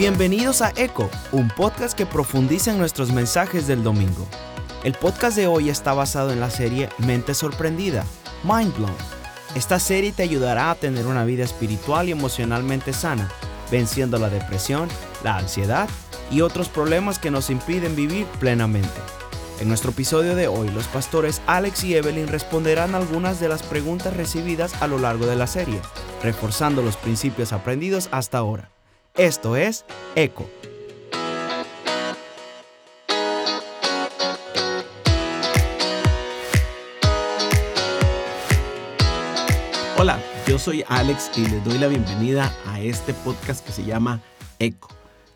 Bienvenidos 0.00 0.62
a 0.62 0.72
Eco, 0.76 1.10
un 1.30 1.48
podcast 1.48 1.94
que 1.94 2.06
profundiza 2.06 2.70
en 2.70 2.78
nuestros 2.78 3.12
mensajes 3.12 3.66
del 3.66 3.82
domingo. 3.82 4.26
El 4.82 4.94
podcast 4.94 5.36
de 5.36 5.46
hoy 5.46 5.68
está 5.68 5.92
basado 5.92 6.32
en 6.32 6.40
la 6.40 6.48
serie 6.48 6.88
Mente 6.96 7.34
Sorprendida, 7.34 8.06
Mind 8.42 8.74
Blown. 8.78 8.94
Esta 9.54 9.78
serie 9.78 10.12
te 10.12 10.22
ayudará 10.22 10.70
a 10.70 10.74
tener 10.74 11.06
una 11.06 11.26
vida 11.26 11.44
espiritual 11.44 12.08
y 12.08 12.12
emocionalmente 12.12 12.94
sana, 12.94 13.30
venciendo 13.70 14.16
la 14.16 14.30
depresión, 14.30 14.88
la 15.22 15.36
ansiedad 15.36 15.86
y 16.30 16.40
otros 16.40 16.70
problemas 16.70 17.18
que 17.18 17.30
nos 17.30 17.50
impiden 17.50 17.94
vivir 17.94 18.24
plenamente. 18.38 18.88
En 19.60 19.68
nuestro 19.68 19.90
episodio 19.90 20.34
de 20.34 20.48
hoy, 20.48 20.70
los 20.70 20.86
pastores 20.86 21.42
Alex 21.46 21.84
y 21.84 21.94
Evelyn 21.94 22.28
responderán 22.28 22.94
algunas 22.94 23.38
de 23.38 23.50
las 23.50 23.62
preguntas 23.62 24.16
recibidas 24.16 24.80
a 24.80 24.86
lo 24.86 24.98
largo 24.98 25.26
de 25.26 25.36
la 25.36 25.46
serie, 25.46 25.82
reforzando 26.22 26.80
los 26.80 26.96
principios 26.96 27.52
aprendidos 27.52 28.08
hasta 28.12 28.38
ahora. 28.38 28.70
Esto 29.20 29.54
es 29.54 29.84
ECO. 30.14 30.48
Hola, 39.98 40.18
yo 40.46 40.58
soy 40.58 40.82
Alex 40.88 41.32
y 41.36 41.44
les 41.48 41.62
doy 41.62 41.76
la 41.76 41.88
bienvenida 41.88 42.50
a 42.66 42.80
este 42.80 43.12
podcast 43.12 43.62
que 43.66 43.72
se 43.72 43.84
llama 43.84 44.22
ECO, 44.58 44.88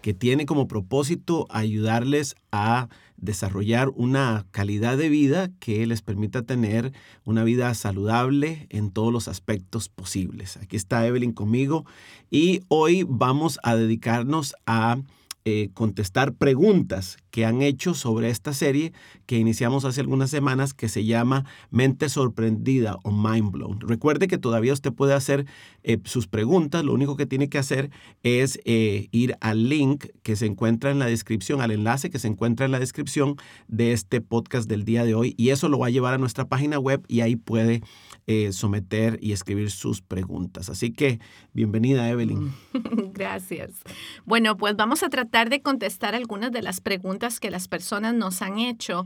que 0.05 0.13
tiene 0.13 0.45
como 0.45 0.69
propósito 0.69 1.47
ayudarles 1.49 2.37
a 2.53 2.91
desarrollar 3.17 3.89
una 3.95 4.45
calidad 4.51 4.99
de 4.99 5.09
vida 5.09 5.49
que 5.61 5.87
les 5.87 6.03
permita 6.03 6.43
tener 6.43 6.93
una 7.25 7.43
vida 7.43 7.73
saludable 7.73 8.67
en 8.69 8.91
todos 8.91 9.11
los 9.11 9.29
aspectos 9.29 9.89
posibles. 9.89 10.59
Aquí 10.59 10.77
está 10.77 11.07
Evelyn 11.07 11.33
conmigo 11.33 11.87
y 12.31 12.61
hoy 12.69 13.07
vamos 13.09 13.59
a 13.63 13.77
dedicarnos 13.77 14.55
a 14.67 14.99
eh, 15.47 15.69
contestar 15.75 16.33
preguntas 16.33 17.19
que 17.31 17.45
han 17.45 17.61
hecho 17.61 17.93
sobre 17.93 18.31
esta 18.31 18.55
serie 18.55 18.95
que 19.27 19.37
iniciamos 19.37 19.85
hace 19.85 20.01
algunas 20.01 20.31
semanas 20.31 20.73
que 20.73 20.89
se 20.89 21.05
llama 21.05 21.45
Mente 21.71 22.09
Sorprendida 22.09 22.97
o 23.03 23.13
Mind 23.13 23.51
Blown. 23.51 23.79
Recuerde 23.81 24.27
que 24.27 24.39
todavía 24.39 24.73
usted 24.73 24.95
puede 24.95 25.13
hacer 25.13 25.45
eh, 25.83 25.99
sus 26.05 26.29
preguntas, 26.29 26.83
lo 26.83 26.95
único 26.95 27.19
que 27.19 27.27
tiene 27.27 27.51
que 27.51 27.59
hacer 27.59 27.91
es 28.23 28.59
eh, 28.65 29.09
ir 29.11 29.37
al 29.43 29.69
link 29.69 30.07
que 30.23 30.35
se 30.35 30.47
encuentra 30.47 30.91
en 30.91 30.99
la 30.99 31.07
descripción, 31.07 31.61
al 31.61 31.73
enlace 31.73 32.09
que 32.09 32.19
se 32.19 32.29
encuentra 32.29 32.65
en 32.65 32.73
la 32.73 32.79
descripción 32.79 33.37
de 33.69 33.93
este 33.93 34.23
podcast 34.23 34.67
del 34.67 34.87
día 34.87 35.05
de 35.05 35.15
hoy 35.15 35.35
y 35.37 35.51
eso 35.51 35.69
lo 35.69 35.79
va 35.79 35.89
a 35.89 35.91
llevar 35.91 36.15
a 36.15 36.19
nuestra 36.19 36.47
página 36.47 36.79
web 36.79 37.05
y 37.07 37.21
ahí 37.21 37.37
puede 37.37 37.83
someter 38.53 39.19
y 39.21 39.33
escribir 39.33 39.71
sus 39.71 40.01
preguntas. 40.01 40.69
Así 40.69 40.93
que 40.93 41.21
bienvenida 41.53 42.09
Evelyn. 42.09 42.53
Gracias. 43.13 43.83
Bueno, 44.25 44.57
pues 44.57 44.77
vamos 44.77 45.03
a 45.03 45.11
tratar 45.11 45.51
de 45.51 45.61
contestar 45.61 46.15
algunas 46.15 46.51
de 46.53 46.63
las 46.63 46.81
preguntas 46.81 47.41
que 47.41 47.51
las 47.51 47.69
personas 47.69 48.15
nos 48.15 48.43
han 48.43 48.59
hecho. 48.59 49.05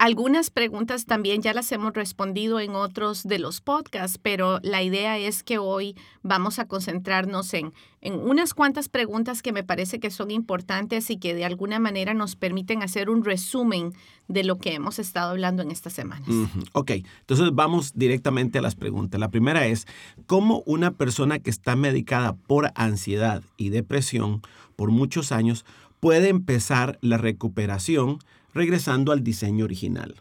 Algunas 0.00 0.48
preguntas 0.48 1.04
también 1.04 1.42
ya 1.42 1.52
las 1.52 1.70
hemos 1.72 1.92
respondido 1.92 2.58
en 2.58 2.74
otros 2.74 3.22
de 3.24 3.38
los 3.38 3.60
podcasts, 3.60 4.16
pero 4.16 4.58
la 4.62 4.82
idea 4.82 5.18
es 5.18 5.42
que 5.42 5.58
hoy 5.58 5.94
vamos 6.22 6.58
a 6.58 6.64
concentrarnos 6.64 7.52
en, 7.52 7.74
en 8.00 8.14
unas 8.14 8.54
cuantas 8.54 8.88
preguntas 8.88 9.42
que 9.42 9.52
me 9.52 9.62
parece 9.62 10.00
que 10.00 10.10
son 10.10 10.30
importantes 10.30 11.10
y 11.10 11.18
que 11.18 11.34
de 11.34 11.44
alguna 11.44 11.80
manera 11.80 12.14
nos 12.14 12.34
permiten 12.34 12.82
hacer 12.82 13.10
un 13.10 13.26
resumen 13.26 13.92
de 14.26 14.42
lo 14.42 14.56
que 14.56 14.72
hemos 14.72 14.98
estado 14.98 15.32
hablando 15.32 15.60
en 15.60 15.70
estas 15.70 15.92
semanas. 15.92 16.30
Ok, 16.72 16.92
entonces 16.92 17.50
vamos 17.52 17.92
directamente 17.94 18.58
a 18.58 18.62
las 18.62 18.76
preguntas. 18.76 19.20
La 19.20 19.28
primera 19.28 19.66
es, 19.66 19.86
¿cómo 20.26 20.62
una 20.64 20.92
persona 20.92 21.40
que 21.40 21.50
está 21.50 21.76
medicada 21.76 22.32
por 22.46 22.72
ansiedad 22.74 23.42
y 23.58 23.68
depresión 23.68 24.40
por 24.76 24.92
muchos 24.92 25.30
años 25.30 25.66
puede 26.00 26.30
empezar 26.30 26.98
la 27.02 27.18
recuperación 27.18 28.18
regresando 28.54 29.12
al 29.12 29.22
diseño 29.22 29.64
original? 29.64 30.14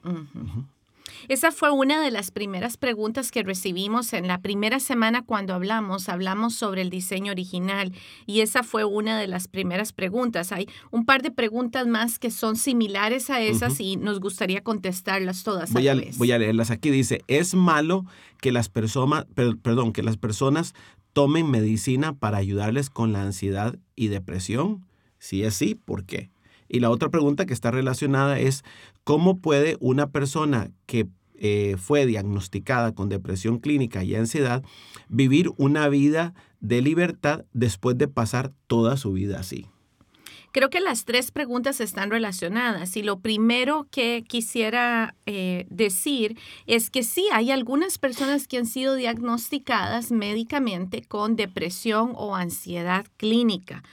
Esa 1.28 1.52
fue 1.52 1.72
una 1.72 2.02
de 2.02 2.12
las 2.12 2.32
primeras 2.32 2.78
preguntas 2.78 3.32
que 3.32 3.44
recibimos 3.44 4.14
en 4.14 4.28
la 4.28 4.42
primera 4.42 4.80
semana 4.80 5.24
cuando 5.24 5.54
hablamos. 5.54 6.10
Hablamos 6.10 6.56
sobre 6.56 6.82
el 6.82 6.90
diseño 6.90 7.32
original 7.32 7.94
y 8.26 8.42
esa 8.42 8.64
fue 8.64 8.86
una 8.86 9.20
de 9.20 9.28
las 9.28 9.48
primeras 9.48 9.94
preguntas. 9.94 10.52
Hay 10.52 10.68
un 10.92 11.06
par 11.06 11.22
de 11.22 11.32
preguntas 11.32 11.88
más 11.88 12.20
que 12.20 12.32
son 12.32 12.56
similares 12.56 13.30
a 13.30 13.42
esas 13.42 13.80
y 13.80 13.98
nos 13.98 14.20
gustaría 14.20 14.62
contestarlas 14.62 15.44
todas 15.44 15.74
voy 15.74 15.88
a, 15.88 15.96
la 15.96 16.02
vez. 16.02 16.18
Voy 16.18 16.32
a 16.32 16.38
leerlas 16.38 16.72
aquí. 16.72 16.90
Dice, 16.90 17.22
¿es 17.28 17.54
malo 17.54 18.06
que 18.42 18.52
las, 18.52 18.70
personas, 18.70 19.26
perdón, 19.36 19.94
que 19.94 20.04
las 20.04 20.18
personas 20.18 20.74
tomen 21.14 21.50
medicina 21.50 22.14
para 22.14 22.38
ayudarles 22.38 22.90
con 22.90 23.12
la 23.12 23.24
ansiedad 23.24 23.78
y 23.96 24.08
depresión? 24.08 24.86
Si 25.18 25.44
es 25.44 25.56
sí, 25.56 25.76
¿por 25.76 26.06
qué? 26.06 26.30
Y 26.70 26.80
la 26.80 26.92
otra 26.92 27.10
pregunta 27.10 27.46
que 27.46 27.54
está 27.54 27.72
relacionada 27.72 28.40
es, 28.40 28.64
¿cómo 29.04 29.40
puede 29.40 29.76
una 29.80 30.12
persona 30.12 30.72
que 30.86 31.08
eh, 31.36 31.76
fue 31.78 32.06
diagnosticada 32.06 32.94
con 32.94 33.10
depresión 33.10 33.60
clínica 33.60 34.04
y 34.04 34.16
ansiedad 34.16 34.64
vivir 35.10 35.52
una 35.58 35.90
vida 35.90 36.34
de 36.60 36.82
libertad 36.82 37.46
después 37.54 37.98
de 37.98 38.08
pasar 38.08 38.54
toda 38.68 38.96
su 38.98 39.14
vida 39.14 39.40
así? 39.40 39.66
Creo 40.52 40.72
que 40.72 40.80
las 40.80 41.06
tres 41.06 41.30
preguntas 41.30 41.80
están 41.80 42.10
relacionadas 42.10 42.98
y 42.98 43.04
lo 43.04 43.20
primero 43.20 43.88
que 43.92 44.24
quisiera 44.28 45.16
eh, 45.28 45.68
decir 45.70 46.40
es 46.66 46.90
que 46.90 47.04
sí, 47.04 47.28
hay 47.32 47.52
algunas 47.52 48.00
personas 48.00 48.48
que 48.48 48.58
han 48.58 48.66
sido 48.66 48.96
diagnosticadas 48.96 50.12
médicamente 50.12 51.04
con 51.04 51.36
depresión 51.36 52.14
o 52.16 52.36
ansiedad 52.36 53.06
clínica. 53.18 53.84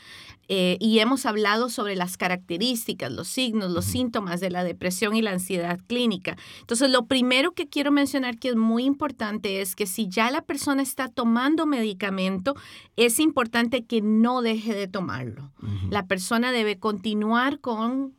Eh, 0.49 0.77
y 0.81 1.01
hemos 1.01 1.27
hablado 1.27 1.69
sobre 1.69 1.97
las 1.97 2.17
características, 2.17 3.11
los 3.11 3.29
signos, 3.29 3.71
los 3.71 3.85
síntomas 3.85 4.41
de 4.41 4.51
la 4.51 4.65
depresión 4.65 5.17
y 5.17 5.23
la 5.23 5.33
ansiedad 5.33 5.81
clínica. 5.87 6.37
Entonces, 6.61 6.91
lo 6.91 7.07
primero 7.07 7.53
que 7.53 7.69
quiero 7.69 7.91
mencionar 7.91 8.39
que 8.39 8.51
es 8.51 8.57
muy 8.57 8.85
importante 8.85 9.61
es 9.61 9.75
que 9.75 9.87
si 9.87 10.09
ya 10.09 10.31
la 10.31 10.43
persona 10.43 10.83
está 10.83 11.09
tomando 11.09 11.67
medicamento, 11.67 12.55
es 12.97 13.19
importante 13.19 13.85
que 13.85 14.03
no 14.03 14.43
deje 14.43 14.75
de 14.75 14.89
tomarlo. 14.89 15.53
La 15.91 16.07
persona 16.07 16.53
debe 16.53 16.79
continuar 16.79 17.61
con 17.61 18.15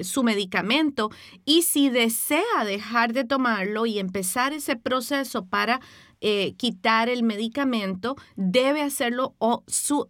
su 0.00 0.22
medicamento 0.22 1.10
y 1.44 1.62
si 1.62 1.90
desea 1.90 2.64
dejar 2.64 3.12
de 3.12 3.24
tomarlo 3.24 3.86
y 3.86 3.98
empezar 3.98 4.52
ese 4.52 4.76
proceso 4.76 5.44
para 5.44 5.80
eh, 6.24 6.54
quitar 6.54 7.08
el 7.08 7.24
medicamento, 7.24 8.14
debe 8.36 8.80
hacerlo 8.80 9.34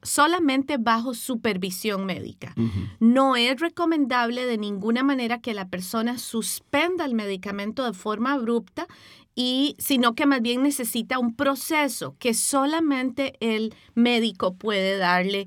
solamente 0.02 0.76
bajo 0.76 1.14
supervisión 1.14 2.04
médica. 2.04 2.54
No 3.00 3.34
es 3.34 3.58
recomendable 3.58 4.44
de 4.44 4.58
ninguna 4.58 5.02
manera 5.02 5.40
que 5.40 5.54
la 5.54 5.68
persona 5.68 6.18
suspenda 6.18 7.06
el 7.06 7.14
medicamento 7.14 7.86
de 7.86 7.94
forma 7.94 8.34
abrupta 8.34 8.86
y 9.34 9.74
sino 9.78 10.14
que 10.14 10.26
más 10.26 10.42
bien 10.42 10.62
necesita 10.62 11.18
un 11.18 11.34
proceso 11.34 12.14
que 12.18 12.34
solamente 12.34 13.32
el 13.40 13.74
médico 13.94 14.54
puede 14.54 14.98
darle 14.98 15.46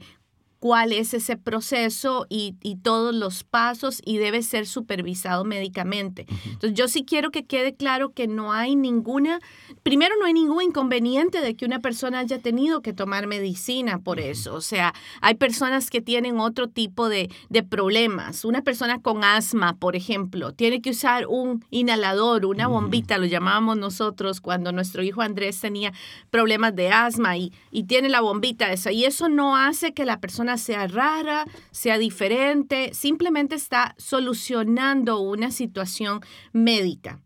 cuál 0.66 0.94
es 0.94 1.14
ese 1.14 1.38
proceso 1.38 2.26
y, 2.28 2.56
todos 2.82 3.14
los 3.14 3.44
pasos 3.44 4.02
y 4.04 4.18
debe 4.18 4.42
ser 4.42 4.66
supervisado 4.66 5.46
médicamente. 5.46 6.26
Entonces, 6.46 6.74
yo 6.74 6.88
sí 6.88 7.06
quiero 7.06 7.30
que 7.30 7.46
quede 7.46 7.76
claro 7.76 8.14
que 8.14 8.28
no 8.28 8.52
hay 8.52 8.76
ninguna, 8.76 9.40
primero 9.84 10.16
no 10.20 10.26
hay 10.26 10.34
ningún 10.34 10.64
inconveniente 10.64 11.42
de 11.42 11.56
que 11.56 11.66
una 11.66 11.80
persona 11.80 12.20
haya 12.20 12.40
tenido 12.40 12.82
que 12.82 12.94
tomar 12.94 13.28
medicina 13.28 14.00
por 14.00 14.20
eso. 14.20 14.56
O 14.56 14.62
sea, 14.62 14.94
hay 15.22 15.36
personas 15.36 15.92
que 15.92 16.02
tienen 16.02 16.40
otro 16.40 16.68
tipo 16.68 17.10
de, 17.10 17.30
de 17.50 17.62
problemas. 17.62 18.44
Una 18.44 18.64
persona 18.64 19.00
con 19.00 19.24
asma, 19.24 19.76
por 19.78 19.96
ejemplo, 19.96 20.52
tiene 20.52 20.82
que 20.82 20.90
usar 20.90 21.28
un 21.28 21.64
inhalador, 21.70 22.46
una 22.46 22.66
bombita, 22.68 23.20
lo 23.20 23.26
llamábamos 23.26 23.78
nosotros 23.78 24.42
cuando 24.42 24.72
nuestro 24.72 25.04
hijo 25.04 25.22
Andrés 25.22 25.60
tenía 25.60 25.94
problemas 26.32 26.76
de 26.76 26.90
asma 26.90 27.38
y, 27.38 27.54
y 27.70 27.84
tiene 27.84 28.10
la 28.10 28.22
bombita 28.22 28.72
esa. 28.72 28.92
Y 28.92 29.06
eso 29.06 29.30
no 29.30 29.56
hace 29.56 29.94
que 29.94 30.06
la 30.06 30.20
persona 30.20 30.55
sea 30.58 30.88
rara, 30.88 31.46
sea 31.72 31.98
diferente, 31.98 32.94
simplemente 32.94 33.56
está 33.56 33.96
solucionando 33.98 35.20
una 35.20 35.52
situación 35.52 36.22
médica. 36.54 37.20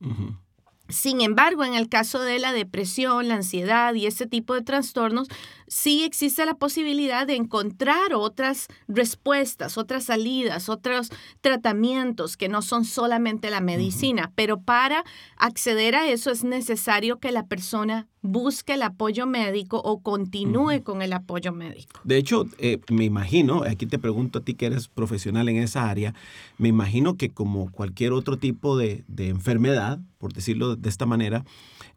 Sin 0.89 1.21
embargo, 1.21 1.63
en 1.63 1.75
el 1.75 1.87
caso 1.87 2.19
de 2.19 2.39
la 2.39 2.51
depresión, 2.51 3.27
la 3.27 3.35
ansiedad 3.35 3.93
y 3.93 4.07
ese 4.07 4.25
tipo 4.25 4.55
de 4.55 4.63
trastornos, 4.63 5.27
sí 5.69 6.03
existe 6.03 6.45
la 6.45 6.55
posibilidad 6.55 7.25
de 7.25 7.35
encontrar 7.35 8.13
otras 8.13 8.67
respuestas, 8.87 9.77
otras 9.77 10.03
salidas, 10.03 10.67
otros 10.67 11.09
tratamientos 11.41 12.35
que 12.35 12.49
no 12.49 12.61
son 12.61 12.83
solamente 12.83 13.49
la 13.49 13.61
medicina. 13.61 14.33
Pero 14.35 14.61
para 14.61 15.05
acceder 15.37 15.95
a 15.95 16.09
eso 16.09 16.31
es 16.31 16.43
necesario 16.43 17.19
que 17.19 17.31
la 17.31 17.45
persona 17.45 18.07
busque 18.21 18.73
el 18.73 18.81
apoyo 18.81 19.25
médico 19.25 19.81
o 19.83 20.01
continúe 20.01 20.83
con 20.83 21.01
el 21.01 21.13
apoyo 21.13 21.53
médico. 21.53 22.01
De 22.03 22.17
hecho, 22.17 22.45
eh, 22.57 22.79
me 22.89 23.05
imagino, 23.05 23.63
aquí 23.63 23.85
te 23.85 23.99
pregunto 23.99 24.39
a 24.39 24.41
ti 24.41 24.55
que 24.55 24.65
eres 24.65 24.87
profesional 24.87 25.47
en 25.49 25.57
esa 25.57 25.89
área, 25.89 26.13
me 26.57 26.67
imagino 26.67 27.15
que 27.15 27.29
como 27.29 27.71
cualquier 27.71 28.11
otro 28.11 28.37
tipo 28.37 28.77
de, 28.77 29.03
enfermedad, 29.17 29.99
por 30.17 30.33
decirlo 30.33 30.75
de 30.75 30.89
esta 30.89 31.05
manera, 31.05 31.45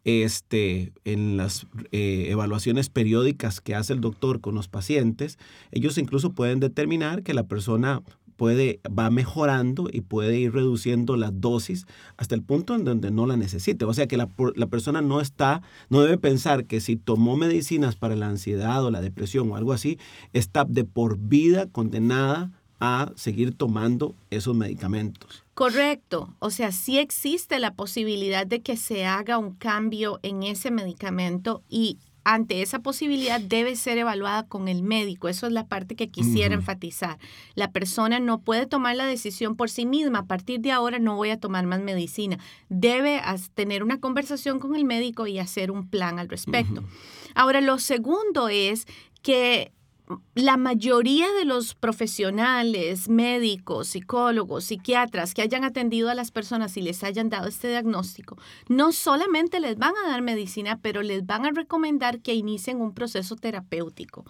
este, 0.05 0.93
en 1.05 1.37
las 1.37 1.67
eh, 1.93 2.27
evaluaciones 2.29 2.89
periódicas 2.89 3.61
que 3.61 3.75
hace 3.75 3.93
el 3.93 4.01
doctor 4.01 4.41
con 4.41 4.55
los 4.55 4.69
pacientes, 4.69 5.39
ellos 5.71 5.99
incluso 5.99 6.33
pueden 6.33 6.61
determinar 6.61 7.23
que 7.23 7.35
la 7.35 7.45
persona 7.45 8.03
puede, 8.37 8.81
va 8.87 9.11
mejorando 9.11 9.89
y 9.93 10.01
puede 10.01 10.39
ir 10.39 10.53
reduciendo 10.53 11.17
la 11.17 11.31
dosis 11.31 11.87
hasta 12.17 12.35
el 12.35 12.43
punto 12.43 12.75
en 12.75 12.85
donde 12.85 13.11
no 13.11 13.27
la 13.27 13.37
necesite. 13.37 13.85
O 13.85 13.95
sea 13.95 14.09
que 14.09 14.17
la, 14.17 14.29
la, 14.57 14.67
persona 14.67 15.01
no 15.01 15.21
está, 15.21 15.63
no 15.91 16.01
debe 16.01 16.19
pensar 16.19 16.65
que 16.65 16.81
si 16.81 16.97
tomó 16.97 17.37
medicinas 17.37 17.95
para 17.95 18.17
la 18.17 18.29
ansiedad 18.29 18.85
o 18.85 18.91
la 18.91 19.01
depresión 19.01 19.51
o 19.51 19.57
algo 19.57 19.73
así, 19.73 19.99
está 20.33 20.65
de 20.65 20.85
por 20.85 21.19
vida 21.19 21.67
condenada 21.67 22.51
a 22.81 23.13
seguir 23.15 23.55
tomando 23.55 24.17
esos 24.31 24.57
medicamentos. 24.57 25.45
Correcto. 25.55 26.35
O 26.39 26.51
sea, 26.51 26.73
sí 26.73 26.99
existe 26.99 27.59
la 27.59 27.75
posibilidad 27.75 28.47
de 28.47 28.63
que 28.63 28.77
se 28.77 29.05
haga 29.05 29.39
un 29.39 29.55
cambio 29.55 30.19
en 30.23 30.43
ese 30.43 30.71
medicamento 30.71 31.63
y 31.69 31.99
ante 32.25 32.63
esa 32.63 32.79
posibilidad 32.79 33.41
debe 33.41 33.75
ser 33.77 33.99
evaluada 33.99 34.47
con 34.47 34.69
el 34.69 34.83
médico. 34.83 35.29
Eso 35.29 35.47
es 35.47 35.53
la 35.53 35.67
parte 35.67 35.97
que 35.97 36.09
quisiera 36.09 36.55
enfatizar. 36.55 37.19
La 37.55 37.73
persona 37.73 38.21
no 38.21 38.41
puede 38.41 38.67
tomar 38.67 38.97
la 38.97 39.07
decisión 39.07 39.57
por 39.57 39.71
sí 39.71 39.87
misma. 39.87 40.21
A 40.21 40.27
partir 40.27 40.61
de 40.61 40.73
ahora 40.73 40.99
no 40.99 41.17
voy 41.17 41.31
a 41.31 41.41
tomar 41.41 41.67
más 41.67 41.81
medicina. 41.81 42.39
Debe 42.69 43.21
tener 43.55 43.83
una 43.83 43.99
conversación 43.99 44.59
con 44.59 44.77
el 44.77 44.85
médico 44.85 45.27
y 45.27 45.39
hacer 45.39 45.71
un 45.71 45.89
plan 45.89 46.19
al 46.19 46.29
respecto. 46.29 46.85
Ahora, 47.35 47.61
lo 47.61 47.79
segundo 47.79 48.49
es 48.49 48.87
que 49.23 49.73
la 50.35 50.57
mayoría 50.57 51.31
de 51.33 51.45
los 51.45 51.75
profesionales, 51.75 53.09
médicos, 53.09 53.89
psicólogos, 53.89 54.65
psiquiatras 54.65 55.35
que 55.35 55.43
hayan 55.43 55.65
atendido 55.65 56.11
a 56.11 56.15
las 56.15 56.31
personas 56.31 56.77
y 56.77 56.83
les 56.83 57.05
hayan 57.05 57.29
dado 57.29 57.49
este 57.49 57.69
diagnóstico, 57.69 58.37
no 58.69 58.93
solamente 58.93 59.61
les 59.61 59.77
van 59.77 59.93
a 59.97 60.09
dar 60.09 60.23
medicina, 60.23 60.79
pero 60.81 61.03
les 61.03 61.27
van 61.27 61.47
a 61.47 61.51
recomendar 61.51 62.21
que 62.21 62.35
inicien 62.35 62.81
un 62.81 62.95
proceso 62.95 63.37
terapéutico, 63.37 64.25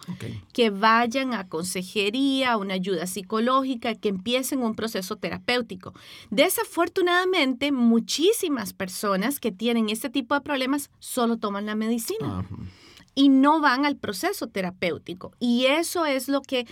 que 0.51 0.69
vayan 0.69 1.33
a 1.33 1.47
consejería, 1.47 2.57
una 2.57 2.75
ayuda 2.75 3.07
psicológica, 3.07 3.95
que 3.95 4.09
empiecen 4.09 4.61
un 4.61 4.75
proceso 4.75 5.15
terapéutico. 5.15 5.93
Desafortunadamente, 6.29 7.71
muchísimas 7.71 8.73
personas 8.73 9.39
que 9.39 9.51
tienen 9.51 9.89
este 9.89 10.09
tipo 10.09 10.35
de 10.35 10.41
problemas 10.41 10.89
solo 10.99 11.37
toman 11.37 11.65
la 11.65 11.75
medicina 11.75 12.45
y 13.15 13.29
no 13.29 13.61
van 13.61 13.85
al 13.85 13.97
proceso 13.97 14.47
terapéutico. 14.47 15.33
Y 15.39 15.65
eso 15.65 16.05
es 16.05 16.27
lo 16.27 16.41
que 16.41 16.65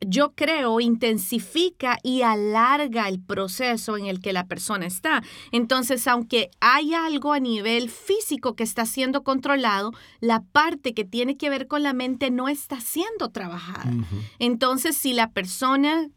yo 0.00 0.34
creo 0.34 0.80
intensifica 0.80 1.98
y 2.02 2.22
alarga 2.22 3.08
el 3.08 3.20
proceso 3.20 3.96
en 3.96 4.06
el 4.06 4.20
que 4.20 4.32
la 4.32 4.46
persona 4.46 4.86
está. 4.86 5.22
Entonces, 5.52 6.06
aunque 6.06 6.50
hay 6.60 6.94
algo 6.94 7.32
a 7.32 7.40
nivel 7.40 7.88
físico 7.88 8.54
que 8.54 8.62
está 8.62 8.84
siendo 8.84 9.22
controlado, 9.24 9.92
la 10.20 10.42
parte 10.42 10.94
que 10.94 11.04
tiene 11.04 11.36
que 11.36 11.50
ver 11.50 11.66
con 11.66 11.82
la 11.82 11.92
mente 11.92 12.30
no 12.30 12.48
está 12.48 12.80
siendo 12.80 13.30
trabajada. 13.30 13.90
Entonces, 14.38 14.96
si 14.96 15.12
la 15.12 15.30
persona 15.30 16.08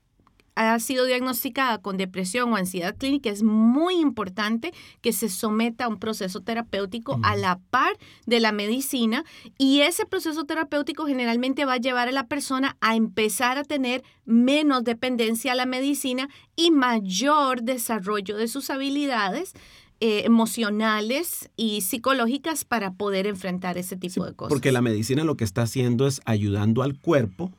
ha 0.60 0.80
sido 0.80 1.06
diagnosticada 1.06 1.78
con 1.78 1.96
depresión 1.96 2.52
o 2.52 2.58
ansiedad 2.58 2.96
clínica, 2.98 3.30
es 3.30 3.44
muy 3.44 3.96
importante 3.96 4.74
que 5.02 5.14
se 5.14 5.30
someta 5.30 5.86
a 5.86 5.88
un 5.88 6.00
proceso 6.00 6.42
terapéutico 6.42 7.18
a 7.24 7.38
la 7.38 7.60
par 7.70 7.98
de 8.26 8.42
la 8.42 8.52
medicina 8.52 9.24
y 9.58 9.82
ese 9.82 10.06
proceso 10.06 10.44
terapéutico 10.44 11.06
generalmente 11.06 11.64
va 11.64 11.74
a 11.74 11.78
llevar 11.78 12.10
a 12.10 12.12
la 12.12 12.28
persona 12.28 12.76
a 12.82 12.98
empezar 12.98 13.58
a 13.58 13.64
tener 13.64 14.04
menos 14.26 14.84
dependencia 14.84 15.54
a 15.54 15.56
la 15.56 15.66
medicina 15.66 16.28
y 16.58 16.72
mayor 16.72 17.64
desarrollo 17.64 18.36
de 18.36 18.50
sus 18.50 18.70
habilidades 18.70 19.54
eh, 20.02 20.24
emocionales 20.26 21.50
y 21.56 21.82
psicológicas 21.82 22.66
para 22.66 22.92
poder 22.92 23.28
enfrentar 23.28 23.78
ese 23.78 23.96
tipo 23.96 24.26
de 24.26 24.34
cosas. 24.34 24.50
Porque 24.50 24.72
la 24.72 24.82
medicina 24.82 25.24
lo 25.24 25.36
que 25.36 25.44
está 25.46 25.62
haciendo 25.62 26.06
es 26.06 26.22
ayudando 26.26 26.84
al 26.84 26.98
cuerpo 26.98 27.52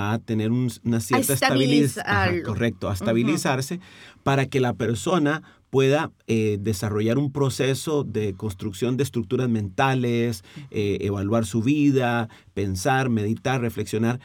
a 0.00 0.18
tener 0.18 0.50
una 0.50 1.00
cierta 1.00 1.34
estabilidad. 1.34 2.42
Correcto, 2.44 2.88
a 2.88 2.94
estabilizarse 2.94 3.80
para 4.22 4.46
que 4.46 4.60
la 4.60 4.74
persona 4.74 5.42
pueda 5.70 6.10
eh, 6.26 6.58
desarrollar 6.60 7.16
un 7.16 7.32
proceso 7.32 8.02
de 8.02 8.34
construcción 8.34 8.96
de 8.96 9.04
estructuras 9.04 9.48
mentales, 9.48 10.44
eh, 10.70 10.98
evaluar 11.00 11.46
su 11.46 11.62
vida, 11.62 12.28
pensar, 12.54 13.08
meditar, 13.08 13.60
reflexionar, 13.60 14.20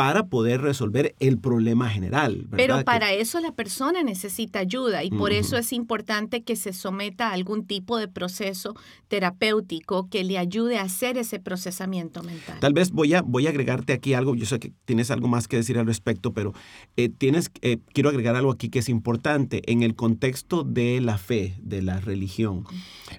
para 0.00 0.28
poder 0.28 0.62
resolver 0.62 1.14
el 1.20 1.36
problema 1.36 1.90
general. 1.90 2.46
Pero 2.56 2.82
para 2.86 3.12
eso 3.12 3.38
la 3.38 3.52
persona 3.52 4.02
necesita 4.02 4.58
ayuda 4.58 5.04
y 5.04 5.10
por 5.10 5.30
eso 5.30 5.58
es 5.58 5.74
importante 5.74 6.42
que 6.42 6.56
se 6.56 6.72
someta 6.72 7.28
a 7.28 7.32
algún 7.34 7.66
tipo 7.66 7.98
de 7.98 8.08
proceso 8.08 8.74
terapéutico 9.08 10.08
que 10.08 10.24
le 10.24 10.38
ayude 10.38 10.78
a 10.78 10.84
hacer 10.84 11.18
ese 11.18 11.38
procesamiento 11.38 12.22
mental. 12.22 12.60
Tal 12.60 12.72
vez 12.72 12.92
voy 12.92 13.12
a, 13.12 13.20
voy 13.20 13.46
a 13.46 13.50
agregarte 13.50 13.92
aquí 13.92 14.14
algo, 14.14 14.34
yo 14.34 14.46
sé 14.46 14.58
que 14.58 14.72
tienes 14.86 15.10
algo 15.10 15.28
más 15.28 15.48
que 15.48 15.56
decir 15.56 15.78
al 15.78 15.84
respecto, 15.84 16.32
pero 16.32 16.54
eh, 16.96 17.10
tienes, 17.10 17.50
eh, 17.60 17.76
quiero 17.92 18.08
agregar 18.08 18.36
algo 18.36 18.52
aquí 18.52 18.70
que 18.70 18.78
es 18.78 18.88
importante. 18.88 19.60
En 19.70 19.82
el 19.82 19.96
contexto 19.96 20.64
de 20.64 21.02
la 21.02 21.18
fe, 21.18 21.56
de 21.60 21.82
la 21.82 22.00
religión, 22.00 22.64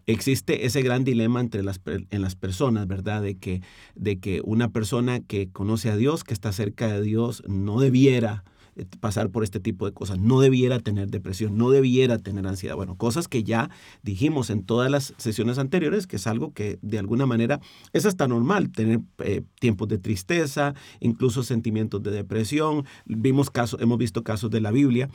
existe 0.07 0.65
ese 0.65 0.81
gran 0.81 1.03
dilema 1.03 1.41
entre 1.41 1.61
las, 1.61 1.79
en 1.85 2.21
las 2.23 2.35
personas, 2.35 2.87
¿verdad? 2.87 3.21
De 3.21 3.37
que, 3.37 3.61
de 3.93 4.17
que 4.17 4.41
una 4.43 4.69
persona 4.69 5.19
que 5.19 5.47
conoce 5.51 5.91
a 5.91 5.95
Dios, 5.95 6.23
que 6.23 6.33
está 6.33 6.51
cerca 6.51 6.70
de 6.75 7.01
Dios 7.01 7.43
no 7.47 7.79
debiera 7.79 8.43
eh, 8.75 8.85
pasar 8.99 9.29
por 9.29 9.43
este 9.43 9.59
tipo 9.59 9.85
de 9.85 9.93
cosas, 9.93 10.19
no 10.19 10.39
debiera 10.39 10.79
tener 10.79 11.09
depresión, 11.09 11.57
no 11.57 11.69
debiera 11.71 12.17
tener 12.17 12.47
ansiedad. 12.47 12.75
Bueno, 12.75 12.95
cosas 12.95 13.27
que 13.27 13.43
ya 13.43 13.69
dijimos 14.01 14.49
en 14.49 14.63
todas 14.63 14.89
las 14.89 15.13
sesiones 15.17 15.57
anteriores, 15.57 16.07
que 16.07 16.15
es 16.15 16.27
algo 16.27 16.53
que 16.53 16.79
de 16.81 16.99
alguna 16.99 17.25
manera 17.25 17.59
es 17.93 18.05
hasta 18.05 18.27
normal, 18.27 18.71
tener 18.71 19.01
eh, 19.19 19.41
tiempos 19.59 19.89
de 19.89 19.97
tristeza, 19.97 20.73
incluso 20.99 21.43
sentimientos 21.43 22.01
de 22.01 22.11
depresión. 22.11 22.85
Vimos 23.05 23.49
casos, 23.49 23.81
hemos 23.81 23.97
visto 23.97 24.23
casos 24.23 24.49
de 24.49 24.61
la 24.61 24.71
Biblia 24.71 25.09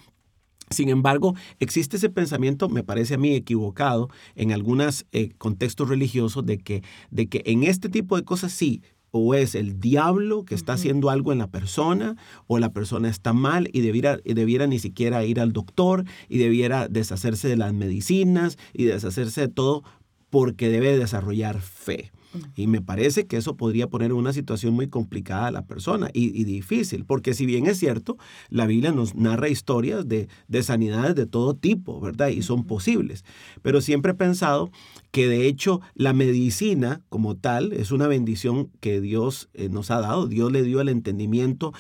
sin 0.70 0.88
embargo, 0.88 1.34
existe 1.60 1.96
ese 1.96 2.10
pensamiento, 2.10 2.68
me 2.68 2.82
parece 2.82 3.14
a 3.14 3.18
mí 3.18 3.34
equivocado, 3.34 4.08
en 4.34 4.50
algunos 4.50 5.06
eh, 5.12 5.30
contextos 5.38 5.88
religiosos 5.88 6.44
de 6.44 6.58
que, 6.58 6.82
de 7.10 7.28
que 7.28 7.42
en 7.46 7.62
este 7.62 7.88
tipo 7.88 8.16
de 8.16 8.24
cosas 8.24 8.50
sí, 8.50 8.82
o 9.16 9.34
es 9.34 9.54
el 9.54 9.80
diablo 9.80 10.44
que 10.44 10.54
está 10.54 10.74
haciendo 10.74 11.10
algo 11.10 11.32
en 11.32 11.38
la 11.38 11.48
persona, 11.48 12.16
o 12.46 12.58
la 12.58 12.72
persona 12.72 13.08
está 13.08 13.32
mal 13.32 13.68
y 13.72 13.80
debiera, 13.80 14.18
debiera 14.24 14.66
ni 14.66 14.78
siquiera 14.78 15.24
ir 15.24 15.40
al 15.40 15.52
doctor 15.52 16.04
y 16.28 16.38
debiera 16.38 16.88
deshacerse 16.88 17.48
de 17.48 17.56
las 17.56 17.72
medicinas 17.72 18.58
y 18.72 18.84
deshacerse 18.84 19.42
de 19.42 19.48
todo 19.48 19.82
porque 20.30 20.68
debe 20.68 20.98
desarrollar 20.98 21.60
fe. 21.60 22.10
Y 22.54 22.66
me 22.66 22.80
parece 22.80 23.26
que 23.26 23.36
eso 23.36 23.56
podría 23.56 23.88
poner 23.88 24.10
en 24.10 24.16
una 24.16 24.32
situación 24.32 24.74
muy 24.74 24.88
complicada 24.88 25.46
a 25.46 25.50
la 25.50 25.66
persona 25.66 26.10
y, 26.12 26.44
difícil, 26.44 27.04
porque 27.04 27.34
si 27.34 27.46
bien 27.46 27.66
es 27.66 27.78
cierto, 27.78 28.16
la 28.50 28.66
Biblia 28.66 28.92
nos 28.92 29.14
narra 29.14 29.48
historias 29.48 30.08
de, 30.08 30.28
de, 30.48 30.62
sanidades 30.62 31.14
de 31.14 31.26
todo 31.26 31.54
tipo, 31.54 32.00
¿verdad? 32.00 32.28
Y 32.28 32.42
son 32.42 32.64
posibles. 32.64 33.24
Pero 33.62 33.80
siempre 33.80 34.12
he 34.12 34.14
pensado 34.14 34.70
que 35.16 35.28
de 35.28 35.46
hecho 35.46 35.80
la 35.94 36.12
medicina 36.12 37.00
como 37.08 37.36
tal 37.36 37.72
es 37.72 37.90
una 37.90 38.06
bendición 38.06 38.70
que 38.80 39.00
Dios 39.00 39.48
eh, 39.54 39.70
nos 39.70 39.90
ha 39.90 40.00
dado. 40.00 40.26
Dios 40.26 40.52
le 40.52 40.62
dio 40.62 40.82
el 40.82 40.90
entendimiento 40.90 41.72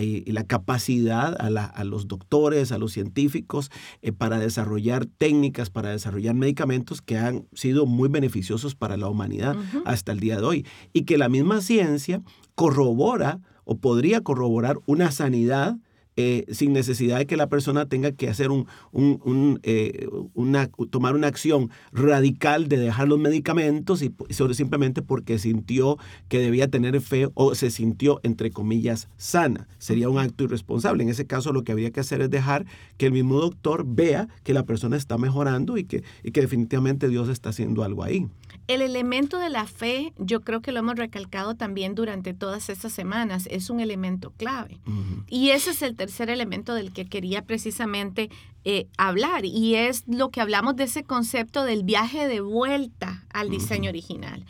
y 0.00 0.30
la 0.30 0.44
capacidad 0.44 1.36
a, 1.40 1.84
los 1.84 2.06
doctores, 2.06 2.70
a 2.70 2.78
los 2.78 2.92
científicos, 2.92 3.70
eh, 4.02 4.12
para 4.12 4.38
desarrollar 4.38 5.06
técnicas, 5.06 5.70
para 5.70 5.90
desarrollar 5.90 6.36
medicamentos 6.36 7.02
que 7.02 7.18
han 7.18 7.46
sido 7.52 7.84
muy 7.86 8.08
beneficiosos 8.08 8.76
para 8.76 8.96
la 8.96 9.08
humanidad 9.08 9.56
hasta 9.84 10.12
el 10.12 10.20
día 10.20 10.36
de 10.36 10.42
hoy. 10.42 10.66
Y 10.92 11.02
que 11.02 11.18
la 11.18 11.28
misma 11.28 11.60
ciencia 11.60 12.22
corrobora 12.54 13.40
o 13.64 13.78
podría 13.78 14.22
corroborar 14.22 14.78
una 14.86 15.10
sanidad 15.10 15.76
eh, 16.20 16.46
sin 16.50 16.72
necesidad 16.72 17.18
de 17.18 17.28
que 17.28 17.36
la 17.36 17.48
persona 17.48 17.86
tenga 17.86 18.10
que 18.10 18.28
hacer 18.28 18.50
un, 18.50 18.66
eh, 19.62 20.08
una, 20.34 20.66
tomar 20.90 21.14
una 21.14 21.28
acción 21.28 21.70
radical 21.92 22.66
de 22.66 22.76
dejar 22.76 23.06
los 23.06 23.20
medicamentos 23.20 24.02
y 24.02 24.12
simplemente 24.52 25.00
porque 25.00 25.38
sintió 25.38 25.96
que 26.26 26.40
debía 26.40 26.66
tener 26.66 27.00
fe 27.00 27.28
o 27.34 27.54
se 27.54 27.70
sintió, 27.70 28.18
entre 28.24 28.50
comillas, 28.50 29.08
sana. 29.16 29.68
Sería 29.78 30.08
un 30.08 30.18
acto 30.18 30.42
irresponsable. 30.42 31.04
En 31.04 31.08
ese 31.08 31.24
caso 31.24 31.52
lo 31.52 31.62
que 31.62 31.70
habría 31.70 31.92
que 31.92 32.00
hacer 32.00 32.20
es 32.20 32.30
dejar 32.30 32.66
que 32.96 33.06
el 33.06 33.12
mismo 33.12 33.38
doctor 33.40 33.84
vea 33.86 34.26
que 34.42 34.54
la 34.54 34.64
persona 34.64 34.96
está 34.96 35.18
mejorando 35.18 35.78
y 35.78 35.84
que, 35.84 36.02
y 36.24 36.32
que 36.32 36.40
definitivamente 36.40 37.08
Dios 37.08 37.28
está 37.28 37.50
haciendo 37.50 37.84
algo 37.84 38.02
ahí. 38.02 38.26
El 38.66 38.82
elemento 38.82 39.38
de 39.38 39.50
la 39.50 39.66
fe, 39.66 40.12
yo 40.18 40.40
creo 40.40 40.62
que 40.62 40.72
lo 40.72 40.80
hemos 40.80 40.96
recalcado 40.96 41.54
también 41.54 41.94
durante 41.94 42.34
todas 42.34 42.68
estas 42.70 42.92
semanas, 42.92 43.46
es 43.50 43.70
un 43.70 43.78
elemento 43.78 44.32
clave. 44.36 44.80
Y 45.28 45.50
ese 45.50 45.70
es 45.70 45.80
el 45.80 45.94
tercer 45.94 46.07
elemento 46.30 46.74
del 46.74 46.92
que 46.92 47.06
quería 47.06 47.42
precisamente 47.42 48.30
eh, 48.64 48.86
hablar, 48.96 49.44
y 49.44 49.74
es 49.74 50.04
lo 50.06 50.30
que 50.30 50.40
hablamos 50.40 50.76
de 50.76 50.84
ese 50.84 51.04
concepto 51.04 51.64
del 51.64 51.84
viaje 51.84 52.28
de 52.28 52.40
vuelta 52.40 53.24
al 53.30 53.50
diseño 53.50 53.88
original. 53.88 54.44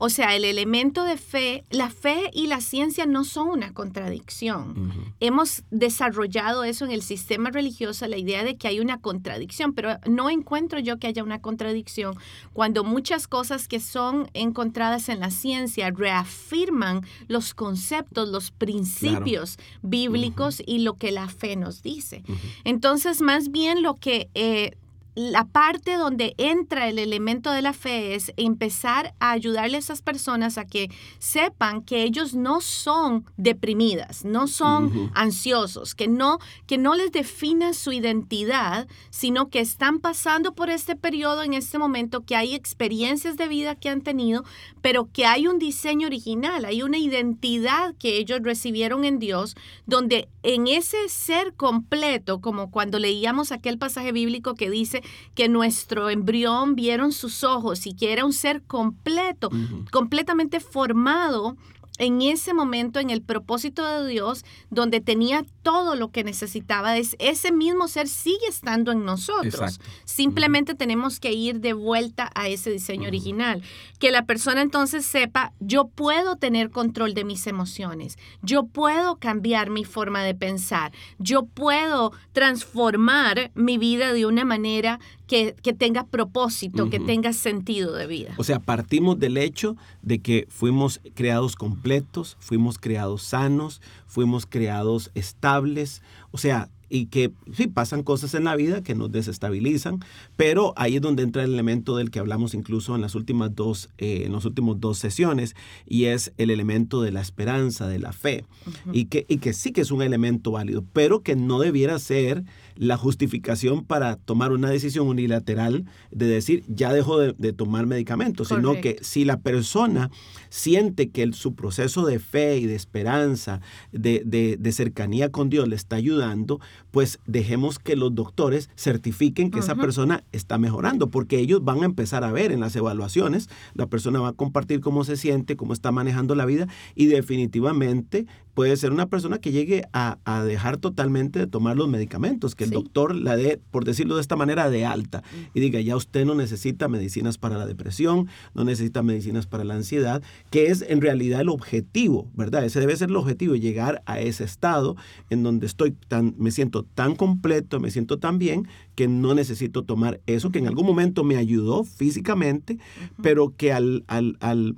O 0.00 0.10
sea, 0.10 0.36
el 0.36 0.44
elemento 0.44 1.02
de 1.02 1.16
fe, 1.16 1.64
la 1.70 1.90
fe 1.90 2.30
y 2.32 2.46
la 2.46 2.60
ciencia 2.60 3.04
no 3.04 3.24
son 3.24 3.48
una 3.48 3.74
contradicción. 3.74 5.12
Hemos 5.18 5.64
desarrollado 5.72 6.62
eso 6.62 6.84
en 6.84 6.92
el 6.92 7.02
sistema 7.02 7.50
religioso, 7.50 8.06
la 8.06 8.16
idea 8.16 8.44
de 8.44 8.56
que 8.56 8.68
hay 8.68 8.78
una 8.78 9.00
contradicción, 9.00 9.72
pero 9.72 9.98
no 10.06 10.30
encuentro 10.30 10.78
yo 10.78 10.98
que 10.98 11.08
haya 11.08 11.24
una 11.24 11.40
contradicción 11.40 12.14
cuando 12.52 12.84
muchas 12.84 13.26
cosas 13.26 13.66
que 13.66 13.80
son 13.80 14.30
encontradas 14.34 15.08
en 15.08 15.18
la 15.18 15.32
ciencia 15.32 15.90
reafirman 15.90 17.04
los 17.26 17.52
conceptos, 17.52 18.28
los 18.28 18.52
principios 18.52 19.58
bíblicos 19.82 20.62
y 20.64 20.78
lo 20.78 20.94
que 20.94 21.10
la 21.10 21.28
fe 21.28 21.56
nos 21.56 21.82
dice. 21.82 22.22
Entonces, 22.62 23.20
más 23.20 23.47
bien 23.48 23.82
lo 23.82 23.96
que... 23.96 24.30
Eh, 24.34 24.76
la 25.18 25.44
parte 25.44 25.96
donde 25.96 26.36
entra 26.38 26.88
el 26.88 26.96
elemento 27.00 27.50
de 27.50 27.60
la 27.60 27.72
fe 27.72 28.14
es 28.14 28.32
empezar 28.36 29.14
a 29.18 29.32
ayudarle 29.32 29.74
a 29.74 29.80
esas 29.80 30.00
personas 30.00 30.58
a 30.58 30.64
que 30.64 30.92
sepan 31.18 31.82
que 31.82 32.04
ellos 32.04 32.34
no 32.34 32.60
son 32.60 33.26
deprimidas, 33.36 34.24
no 34.24 34.46
son 34.46 35.10
ansiosos, 35.14 35.96
que 35.96 36.06
no, 36.06 36.38
que 36.68 36.78
no 36.78 36.94
les 36.94 37.10
defina 37.10 37.72
su 37.72 37.90
identidad, 37.90 38.86
sino 39.10 39.48
que 39.48 39.58
están 39.58 39.98
pasando 39.98 40.54
por 40.54 40.70
este 40.70 40.94
periodo 40.94 41.42
en 41.42 41.52
este 41.52 41.80
momento, 41.80 42.20
que 42.20 42.36
hay 42.36 42.54
experiencias 42.54 43.36
de 43.36 43.48
vida 43.48 43.74
que 43.74 43.88
han 43.88 44.02
tenido, 44.02 44.44
pero 44.82 45.10
que 45.12 45.26
hay 45.26 45.48
un 45.48 45.58
diseño 45.58 46.06
original, 46.06 46.64
hay 46.64 46.82
una 46.82 46.98
identidad 46.98 47.92
que 47.98 48.18
ellos 48.18 48.38
recibieron 48.44 49.04
en 49.04 49.18
Dios, 49.18 49.56
donde 49.84 50.28
en 50.44 50.68
ese 50.68 51.08
ser 51.08 51.54
completo, 51.54 52.40
como 52.40 52.70
cuando 52.70 53.00
leíamos 53.00 53.50
aquel 53.50 53.78
pasaje 53.78 54.12
bíblico 54.12 54.54
que 54.54 54.70
dice, 54.70 55.02
que 55.34 55.48
nuestro 55.48 56.10
embrión 56.10 56.74
vieron 56.74 57.12
sus 57.12 57.44
ojos 57.44 57.86
y 57.86 57.94
que 57.94 58.12
era 58.12 58.24
un 58.24 58.32
ser 58.32 58.62
completo, 58.62 59.50
completamente 59.90 60.60
formado 60.60 61.56
en 61.98 62.22
ese 62.22 62.54
momento, 62.54 63.00
en 63.00 63.10
el 63.10 63.22
propósito 63.22 63.84
de 63.86 64.08
Dios, 64.08 64.44
donde 64.70 65.00
tenía 65.00 65.44
todo 65.62 65.96
lo 65.96 66.10
que 66.10 66.24
necesitaba, 66.24 66.96
es, 66.96 67.16
ese 67.18 67.52
mismo 67.52 67.88
ser 67.88 68.08
sigue 68.08 68.46
estando 68.48 68.92
en 68.92 69.04
nosotros. 69.04 69.80
Simplemente 70.04 70.74
tenemos 70.74 71.20
que 71.20 71.32
ir 71.32 71.60
de 71.60 71.72
vuelta 71.72 72.30
a 72.34 72.48
ese 72.48 72.70
diseño 72.70 73.08
original. 73.08 73.62
Que 73.98 74.10
la 74.10 74.24
persona 74.24 74.62
entonces 74.62 75.04
sepa, 75.04 75.52
yo 75.60 75.88
puedo 75.88 76.36
tener 76.36 76.70
control 76.70 77.14
de 77.14 77.24
mis 77.24 77.46
emociones, 77.46 78.16
yo 78.42 78.64
puedo 78.64 79.16
cambiar 79.16 79.70
mi 79.70 79.84
forma 79.84 80.22
de 80.22 80.34
pensar, 80.34 80.92
yo 81.18 81.44
puedo 81.44 82.12
transformar 82.32 83.50
mi 83.54 83.78
vida 83.78 84.12
de 84.12 84.26
una 84.26 84.44
manera 84.44 85.00
que, 85.28 85.54
tenga 85.74 86.06
propósito, 86.06 86.90
que 86.90 86.98
tenga 86.98 87.32
sentido 87.32 87.92
de 87.92 88.06
vida. 88.06 88.34
O 88.38 88.44
sea, 88.44 88.58
partimos 88.58 89.18
del 89.18 89.36
hecho 89.36 89.76
de 90.02 90.20
que 90.20 90.46
fuimos 90.48 91.00
creados 91.14 91.54
completos, 91.54 92.36
fuimos 92.40 92.78
creados 92.78 93.22
sanos, 93.22 93.80
fuimos 94.06 94.46
creados 94.46 95.10
estables. 95.14 96.02
O 96.32 96.38
sea, 96.38 96.70
y 96.88 97.06
que 97.06 97.32
sí 97.52 97.66
pasan 97.66 98.02
cosas 98.02 98.34
en 98.34 98.44
la 98.44 98.56
vida 98.56 98.82
que 98.82 98.94
nos 98.94 99.12
desestabilizan, 99.12 100.00
pero 100.36 100.72
ahí 100.76 100.96
es 100.96 101.02
donde 101.02 101.22
entra 101.22 101.44
el 101.44 101.52
elemento 101.52 101.96
del 101.96 102.10
que 102.10 102.18
hablamos 102.18 102.54
incluso 102.54 102.94
en 102.94 103.02
las 103.02 103.14
últimas 103.14 103.54
dos, 103.54 103.90
eh, 103.98 104.22
en 104.24 104.32
las 104.32 104.44
últimas 104.44 104.80
dos 104.80 104.98
sesiones, 104.98 105.54
y 105.86 106.04
es 106.04 106.32
el 106.38 106.50
elemento 106.50 107.02
de 107.02 107.12
la 107.12 107.20
esperanza, 107.20 107.86
de 107.88 107.98
la 107.98 108.12
fe, 108.12 108.44
y, 108.92 109.06
que, 109.06 109.26
y 109.28 109.38
que 109.38 109.52
sí 109.52 109.72
que 109.72 109.82
es 109.82 109.90
un 109.90 110.02
elemento 110.02 110.52
válido, 110.52 110.84
pero 110.92 111.22
que 111.22 111.36
no 111.36 111.58
debiera 111.58 111.98
ser 111.98 112.44
la 112.78 112.96
justificación 112.96 113.84
para 113.84 114.16
tomar 114.16 114.52
una 114.52 114.70
decisión 114.70 115.08
unilateral 115.08 115.84
de 116.12 116.26
decir 116.26 116.64
ya 116.68 116.92
dejo 116.92 117.18
de, 117.18 117.52
tomar 117.52 117.86
medicamentos, 117.86 118.48
sino 118.48 118.80
que 118.80 118.98
si 119.00 119.24
la 119.24 119.40
persona 119.40 120.10
siente 120.48 121.10
que 121.10 121.32
su 121.32 121.54
proceso 121.54 122.06
de 122.06 122.20
fe 122.20 122.58
y 122.58 122.66
de 122.66 122.76
esperanza, 122.76 123.60
de, 123.90 124.22
de, 124.24 124.72
cercanía 124.72 125.30
con 125.32 125.50
Dios 125.50 125.66
le 125.66 125.74
está 125.74 125.96
ayudando, 125.96 126.60
pues 126.92 127.18
dejemos 127.26 127.80
que 127.80 127.96
los 127.96 128.14
doctores 128.14 128.70
certifiquen 128.76 129.50
que 129.50 129.58
esa 129.58 129.74
persona 129.74 130.22
está 130.30 130.56
mejorando, 130.56 131.10
porque 131.10 131.38
ellos 131.38 131.64
van 131.64 131.82
a 131.82 131.86
empezar 131.86 132.22
a 132.22 132.30
ver 132.30 132.52
en 132.52 132.60
las 132.60 132.76
evaluaciones, 132.76 133.48
la 133.74 133.86
persona 133.86 134.20
va 134.20 134.28
a 134.28 134.32
compartir 134.34 134.80
cómo 134.80 135.02
se 135.02 135.16
siente, 135.16 135.56
cómo 135.56 135.72
está 135.72 135.90
manejando 135.90 136.36
la 136.36 136.46
vida 136.46 136.68
y 136.94 137.06
definitivamente 137.06 138.26
puede 138.58 138.76
ser 138.76 138.90
una 138.90 139.06
persona 139.06 139.38
que 139.38 139.52
llegue 139.52 139.84
a, 139.92 140.18
dejar 140.44 140.78
totalmente 140.78 141.38
de 141.38 141.46
tomar 141.46 141.76
los 141.76 141.88
medicamentos, 141.88 142.56
que 142.56 142.64
el 142.64 142.70
doctor 142.70 143.14
la 143.14 143.36
dé, 143.36 143.60
por 143.70 143.84
decirlo 143.84 144.16
de 144.16 144.20
esta 144.20 144.34
manera, 144.34 144.68
de 144.68 144.84
alta 144.84 145.22
y 145.54 145.60
diga, 145.60 145.80
ya 145.80 145.94
usted 145.94 146.24
no 146.24 146.34
necesita 146.34 146.88
medicinas 146.88 147.38
para 147.38 147.56
la 147.56 147.66
depresión, 147.66 148.26
no 148.54 148.64
necesita 148.64 149.04
medicinas 149.04 149.46
para 149.46 149.62
la 149.62 149.74
ansiedad, 149.74 150.24
que 150.50 150.66
es 150.66 150.82
en 150.82 151.00
realidad 151.00 151.42
el 151.42 151.50
objetivo, 151.50 152.26
¿verdad? 152.34 152.64
Ese 152.64 152.80
debe 152.80 152.96
ser 152.96 153.10
el 153.10 153.16
objetivo, 153.16 153.54
llegar 153.54 154.02
a 154.06 154.18
ese 154.18 154.42
estado 154.42 154.96
en 155.30 155.44
donde 155.44 155.66
estoy 155.66 155.92
tan, 155.92 156.34
me 156.36 156.50
siento 156.50 156.82
tan 156.82 157.14
completo, 157.14 157.78
me 157.78 157.92
siento 157.92 158.18
tan 158.18 158.40
bien, 158.40 158.66
que 158.96 159.06
no 159.06 159.36
necesito 159.36 159.84
tomar 159.84 160.20
eso, 160.26 160.50
que 160.50 160.58
en 160.58 160.66
algún 160.66 160.84
momento 160.84 161.22
me 161.22 161.36
ayudó 161.36 161.84
físicamente, 161.84 162.80
pero 163.22 163.54
que 163.56 163.72
al, 163.72 164.02
al, 164.08 164.36
al 164.40 164.74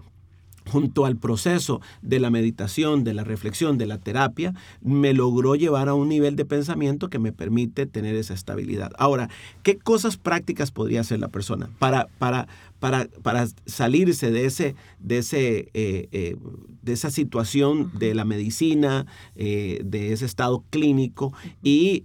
junto 0.70 1.04
al 1.04 1.16
proceso 1.16 1.80
de 2.02 2.20
la 2.20 2.30
meditación, 2.30 3.04
de 3.04 3.14
la 3.14 3.24
reflexión, 3.24 3.76
de 3.76 3.86
la 3.86 3.98
terapia, 3.98 4.54
me 4.80 5.12
logró 5.12 5.54
llevar 5.54 5.88
a 5.88 5.94
un 5.94 6.08
nivel 6.08 6.36
de 6.36 6.44
pensamiento 6.44 7.10
que 7.10 7.18
me 7.18 7.32
permite 7.32 7.86
tener 7.86 8.14
esa 8.14 8.34
estabilidad. 8.34 8.92
Ahora, 8.98 9.28
¿qué 9.62 9.76
cosas 9.76 10.16
prácticas 10.16 10.70
podría 10.70 11.00
hacer 11.00 11.18
la 11.18 11.28
persona 11.28 11.68
para, 11.78 12.06
para, 12.18 12.48
para, 12.80 13.06
para 13.22 13.46
salirse 13.66 14.30
de, 14.30 14.46
ese, 14.46 14.74
de, 14.98 15.18
ese, 15.18 15.70
eh, 15.74 16.08
eh, 16.10 16.36
de 16.82 16.92
esa 16.92 17.10
situación 17.10 17.92
de 17.98 18.14
la 18.14 18.24
medicina, 18.24 19.06
eh, 19.36 19.80
de 19.84 20.12
ese 20.12 20.24
estado 20.24 20.64
clínico 20.70 21.32
y 21.62 22.04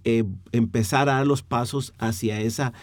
empezar 0.52 1.10
a 1.10 1.14
dar 1.14 1.28
los 1.28 1.42
pasos 1.42 1.94
hacia 1.98 2.42
esa, 2.42 2.74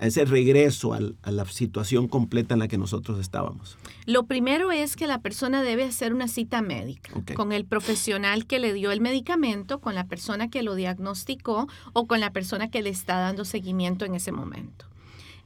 ese 0.00 0.26
regreso 0.26 0.92
a 0.92 1.30
la 1.30 1.44
situación 1.46 2.06
completa 2.06 2.54
en 2.54 2.60
la 2.60 2.68
que 2.68 2.76
nosotros 2.76 3.18
estábamos? 3.18 3.78
Lo 4.04 4.26
primero 4.26 4.70
es 4.70 4.94
que 4.94 5.06
la 5.06 5.20
persona 5.22 5.62
debe 5.62 5.84
hacer 5.84 6.12
una 6.12 6.28
cita 6.28 6.60
médica 6.60 7.10
con 7.34 7.52
el 7.52 7.64
profesional 7.64 8.46
que 8.46 8.58
le 8.58 8.74
dio 8.74 8.90
el 8.90 9.00
medicamento, 9.00 9.80
con 9.80 9.94
la 9.94 10.06
persona 10.06 10.48
que 10.48 10.62
lo 10.62 10.74
diagnosticó 10.74 11.66
o 11.94 12.06
con 12.06 12.20
la 12.20 12.30
persona 12.30 12.70
que 12.70 12.82
le 12.82 12.90
está 12.90 13.18
dando 13.18 13.46
seguimiento 13.46 14.04
en 14.04 14.14
ese 14.14 14.32
momento 14.32 14.86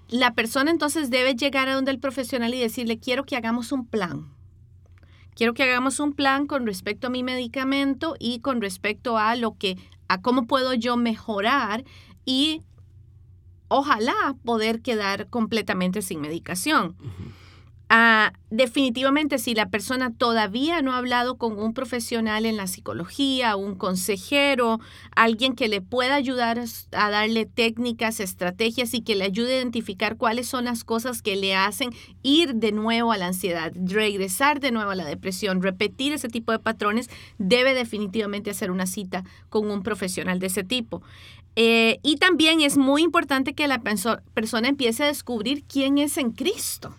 la 0.08 0.34
persona 0.34 0.70
entonces 0.70 1.10
debe 1.10 1.34
llegar 1.34 1.68
a 1.68 1.74
donde 1.74 1.90
el 1.90 1.98
profesional 1.98 2.52
y 2.54 2.60
decirle, 2.60 2.98
quiero 2.98 3.24
que 3.24 3.36
hagamos 3.36 3.72
un 3.72 3.86
plan. 3.86 4.28
Quiero 5.34 5.54
que 5.54 5.62
hagamos 5.62 5.98
un 5.98 6.12
plan 6.12 6.46
con 6.46 6.66
respecto 6.66 7.06
a 7.06 7.10
mi 7.10 7.22
medicamento 7.22 8.16
y 8.18 8.40
con 8.40 8.60
respecto 8.60 9.16
a 9.16 9.34
lo 9.36 9.56
que, 9.56 9.78
a 10.08 10.20
cómo 10.20 10.46
puedo 10.46 10.74
yo 10.74 10.96
mejorar 10.96 11.84
y 12.26 12.62
ojalá 13.68 14.36
poder 14.44 14.82
quedar 14.82 15.28
completamente 15.28 16.02
sin 16.02 16.20
medicación. 16.20 16.96
Ah, 17.94 18.32
definitivamente, 18.48 19.36
si 19.36 19.54
la 19.54 19.68
persona 19.68 20.14
todavía 20.16 20.80
no 20.80 20.94
ha 20.94 20.96
hablado 20.96 21.36
con 21.36 21.58
un 21.58 21.74
profesional 21.74 22.46
en 22.46 22.56
la 22.56 22.66
psicología, 22.66 23.54
un 23.54 23.74
consejero, 23.74 24.80
alguien 25.14 25.54
que 25.54 25.68
le 25.68 25.82
pueda 25.82 26.14
ayudar 26.14 26.58
a 26.92 27.10
darle 27.10 27.44
técnicas, 27.44 28.18
estrategias 28.20 28.94
y 28.94 29.02
que 29.02 29.14
le 29.14 29.24
ayude 29.24 29.52
a 29.52 29.58
identificar 29.58 30.16
cuáles 30.16 30.48
son 30.48 30.64
las 30.64 30.84
cosas 30.84 31.20
que 31.20 31.36
le 31.36 31.54
hacen 31.54 31.90
ir 32.22 32.54
de 32.54 32.72
nuevo 32.72 33.12
a 33.12 33.18
la 33.18 33.26
ansiedad, 33.26 33.72
regresar 33.74 34.60
de 34.60 34.72
nuevo 34.72 34.92
a 34.92 34.94
la 34.94 35.04
depresión, 35.04 35.60
repetir 35.60 36.14
ese 36.14 36.28
tipo 36.28 36.50
de 36.50 36.60
patrones, 36.60 37.10
debe 37.36 37.74
definitivamente 37.74 38.48
hacer 38.48 38.70
una 38.70 38.86
cita 38.86 39.22
con 39.50 39.70
un 39.70 39.82
profesional 39.82 40.38
de 40.38 40.46
ese 40.46 40.64
tipo. 40.64 41.02
Eh, 41.54 41.98
y 42.02 42.16
también 42.16 42.62
es 42.62 42.78
muy 42.78 43.02
importante 43.02 43.52
que 43.52 43.68
la 43.68 43.80
persona 43.80 44.68
empiece 44.68 45.04
a 45.04 45.08
descubrir 45.08 45.64
quién 45.64 45.98
es 45.98 46.16
en 46.16 46.30
Cristo 46.30 46.94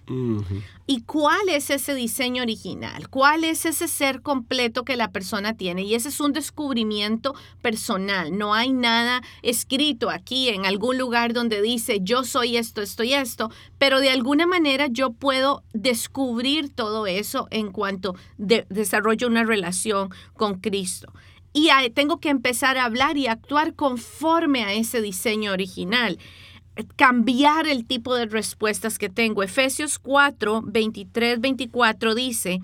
y 0.86 1.02
cuál 1.02 1.50
es 1.50 1.72
ese 1.72 1.96
diseño 1.96 2.44
original, 2.44 3.10
cuál 3.10 3.46
es 3.46 3.66
ese 3.66 3.88
ser 3.88 4.22
completo 4.22 4.84
que 4.84 4.96
la 4.96 5.12
persona 5.12 5.56
tiene. 5.56 5.82
Y 5.82 5.96
ese 5.96 6.10
es 6.10 6.20
un 6.20 6.34
descubrimiento 6.34 7.34
personal. 7.64 8.38
No 8.38 8.54
hay 8.54 8.74
nada 8.74 9.24
escrito 9.42 10.12
aquí 10.12 10.50
en 10.50 10.68
algún 10.68 11.00
lugar 11.00 11.34
donde 11.34 11.62
dice 11.62 12.00
yo 12.04 12.24
soy 12.24 12.58
esto, 12.58 12.84
esto 12.84 13.04
y 13.04 13.16
esto, 13.16 13.50
pero 13.80 14.02
de 14.02 14.12
alguna 14.12 14.46
manera 14.46 14.86
yo 14.88 15.14
puedo 15.14 15.64
descubrir 15.74 16.70
todo 16.70 17.08
eso 17.08 17.48
en 17.50 17.72
cuanto 17.72 18.16
desarrollo 18.38 19.28
una 19.28 19.46
relación 19.46 20.10
con 20.36 20.60
Cristo 20.60 21.12
y 21.54 21.70
tengo 21.92 22.20
que 22.20 22.30
empezar 22.30 22.78
a 22.78 22.86
hablar 22.86 23.18
y 23.18 23.28
actuar 23.28 23.76
conforme 23.76 24.64
a 24.64 24.74
ese 24.74 25.02
diseño 25.02 25.52
original 25.52 26.18
cambiar 26.96 27.68
el 27.68 27.86
tipo 27.86 28.16
de 28.16 28.26
respuestas 28.26 28.98
que 28.98 29.10
tengo. 29.10 29.44
Efesios 29.44 30.00
4, 30.00 30.64
23, 30.66 31.40
24 31.40 32.16
dice, 32.16 32.62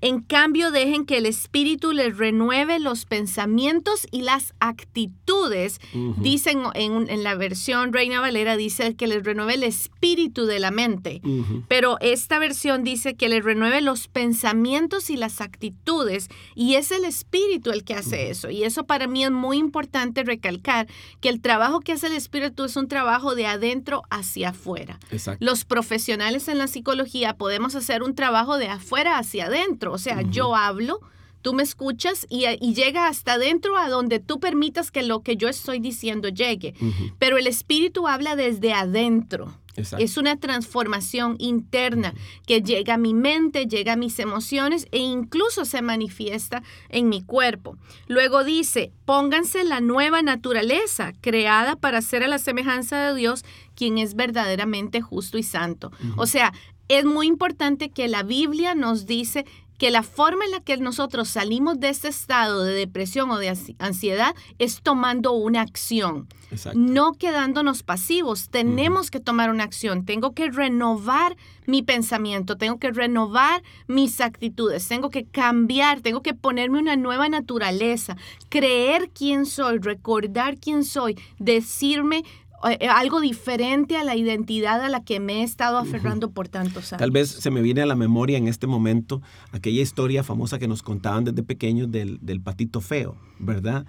En 0.00 0.20
cambio, 0.20 0.70
dejen 0.70 1.04
que 1.04 1.18
el 1.18 1.26
Espíritu 1.26 1.92
les 1.92 2.16
renueve 2.16 2.78
los 2.78 3.04
pensamientos 3.04 4.06
y 4.10 4.22
las 4.22 4.54
actitudes. 4.60 5.80
Dicen 6.18 6.62
en, 6.74 7.22
la 7.22 7.34
versión 7.34 7.92
Reina 7.92 8.20
Valera, 8.20 8.56
dice 8.56 8.94
que 8.96 9.06
les 9.06 9.22
renueve 9.22 9.54
el 9.54 9.62
espíritu 9.62 10.46
de 10.46 10.58
la 10.58 10.70
mente. 10.70 11.20
Pero 11.68 11.98
esta 12.00 12.38
versión 12.38 12.84
dice 12.84 13.14
que 13.14 13.28
les 13.28 13.44
renueve 13.44 13.80
los 13.80 14.08
pensamientos 14.08 15.10
y 15.10 15.16
las 15.16 15.40
actitudes. 15.40 16.28
Y 16.54 16.74
es 16.74 16.90
el 16.90 17.04
Espíritu 17.04 17.70
el 17.70 17.84
que 17.84 17.94
hace 17.94 18.30
eso. 18.30 18.50
Y 18.50 18.64
eso 18.64 18.84
para 18.84 19.06
mí 19.06 19.24
es 19.24 19.30
muy 19.30 19.58
importante 19.58 20.24
recalcar, 20.24 20.86
que 21.20 21.28
el 21.28 21.40
trabajo 21.40 21.80
que 21.80 21.92
hace 21.92 22.06
el 22.06 22.14
Espíritu 22.14 22.64
es 22.64 22.76
un 22.76 22.88
trabajo 22.88 23.34
de 23.34 23.46
adentro 23.46 24.02
hacia 24.10 24.50
afuera. 24.50 24.98
Los 25.38 25.64
profesionales 25.64 26.48
en 26.48 26.58
la 26.58 26.66
psicología 26.66 27.34
podemos 27.34 27.74
hacer 27.74 28.02
un 28.02 28.14
trabajo 28.14 28.56
de 28.56 28.68
afuera 28.68 29.18
hacia 29.18 29.46
adentro 29.46 29.89
o 29.92 29.98
sea, 29.98 30.22
yo 30.22 30.54
hablo, 30.54 31.00
tú 31.42 31.52
me 31.54 31.62
escuchas 31.62 32.26
y, 32.28 32.44
llega 32.74 33.08
hasta 33.08 33.34
adentro 33.34 33.76
a 33.76 33.88
donde 33.88 34.18
tú 34.18 34.40
permitas 34.40 34.90
que 34.90 35.02
lo 35.02 35.22
que 35.22 35.36
yo 35.36 35.48
estoy 35.48 35.80
diciendo 35.80 36.28
llegue. 36.28 36.74
Pero 37.18 37.38
el 37.38 37.46
espíritu 37.46 38.08
habla 38.08 38.36
desde 38.36 38.72
adentro. 38.72 39.54
Es 39.98 40.16
una 40.16 40.36
transformación 40.36 41.36
interna 41.38 42.12
que 42.46 42.60
llega 42.60 42.94
a 42.94 42.98
mi 42.98 43.14
mente, 43.14 43.66
llega 43.66 43.94
a 43.94 43.96
mis 43.96 44.18
emociones 44.18 44.86
e 44.90 44.98
incluso 44.98 45.64
se 45.64 45.80
manifiesta 45.80 46.62
en 46.88 47.08
mi 47.08 47.22
cuerpo. 47.22 47.78
Luego 48.06 48.44
dice, 48.44 48.92
pónganse 49.04 49.64
la 49.64 49.80
nueva 49.80 50.22
naturaleza 50.22 51.12
creada 51.20 51.76
para 51.76 52.02
ser 52.02 52.24
a 52.24 52.28
la 52.28 52.38
semejanza 52.38 53.08
de 53.08 53.14
Dios, 53.14 53.44
quien 53.74 53.96
es 53.98 54.14
verdaderamente 54.14 55.00
justo 55.00 55.38
y 55.38 55.42
santo. 55.42 55.92
O 56.16 56.26
sea, 56.26 56.52
es 56.88 57.04
muy 57.04 57.28
importante 57.28 57.90
que 57.90 58.08
la 58.08 58.24
Biblia 58.24 58.74
nos 58.74 59.06
dice 59.06 59.46
que 59.80 59.90
la 59.90 60.02
forma 60.02 60.44
en 60.44 60.50
la 60.50 60.60
que 60.60 60.76
nosotros 60.76 61.30
salimos 61.30 61.80
de 61.80 61.88
este 61.88 62.08
estado 62.08 62.64
de 62.64 62.74
depresión 62.74 63.30
o 63.30 63.38
de 63.38 63.56
ansiedad 63.78 64.34
es 64.58 64.82
tomando 64.82 65.32
una 65.32 65.62
acción, 65.62 66.28
no 66.74 67.14
quedándonos 67.14 67.82
pasivos. 67.82 68.50
Tenemos 68.50 69.10
que 69.10 69.20
tomar 69.20 69.48
una 69.48 69.64
acción. 69.64 70.04
Tengo 70.04 70.34
que 70.34 70.50
renovar 70.50 71.34
mi 71.64 71.82
pensamiento, 71.82 72.58
tengo 72.58 72.78
que 72.78 72.90
renovar 72.90 73.62
mis 73.86 74.20
actitudes, 74.20 74.86
tengo 74.86 75.08
que 75.08 75.24
cambiar, 75.24 76.02
tengo 76.02 76.20
que 76.20 76.34
ponerme 76.34 76.78
una 76.78 76.96
nueva 76.96 77.30
naturaleza, 77.30 78.18
creer 78.50 79.08
quién 79.14 79.46
soy, 79.46 79.78
recordar 79.78 80.58
quién 80.58 80.84
soy, 80.84 81.16
decirme 81.38 82.24
algo 82.62 83.20
diferente 83.20 83.96
a 83.96 84.04
la 84.04 84.16
identidad 84.16 84.82
a 84.82 84.88
la 84.88 85.04
que 85.04 85.20
me 85.20 85.40
he 85.40 85.42
estado 85.42 85.78
aferrando 85.78 86.30
por 86.30 86.48
tantos 86.48 86.92
años. 86.92 87.00
Tal 87.00 87.10
vez 87.10 87.30
se 87.30 87.50
me 87.50 87.62
viene 87.62 87.82
a 87.82 87.86
la 87.86 87.96
memoria 87.96 88.38
en 88.38 88.48
este 88.48 88.66
momento 88.66 89.22
aquella 89.52 89.82
historia 89.82 90.22
famosa 90.22 90.58
que 90.58 90.68
nos 90.68 90.82
contaban 90.82 91.24
desde 91.24 91.42
pequeños 91.42 91.90
del, 91.90 92.18
del 92.20 92.40
patito 92.40 92.80
feo, 92.80 93.16
¿verdad? 93.38 93.86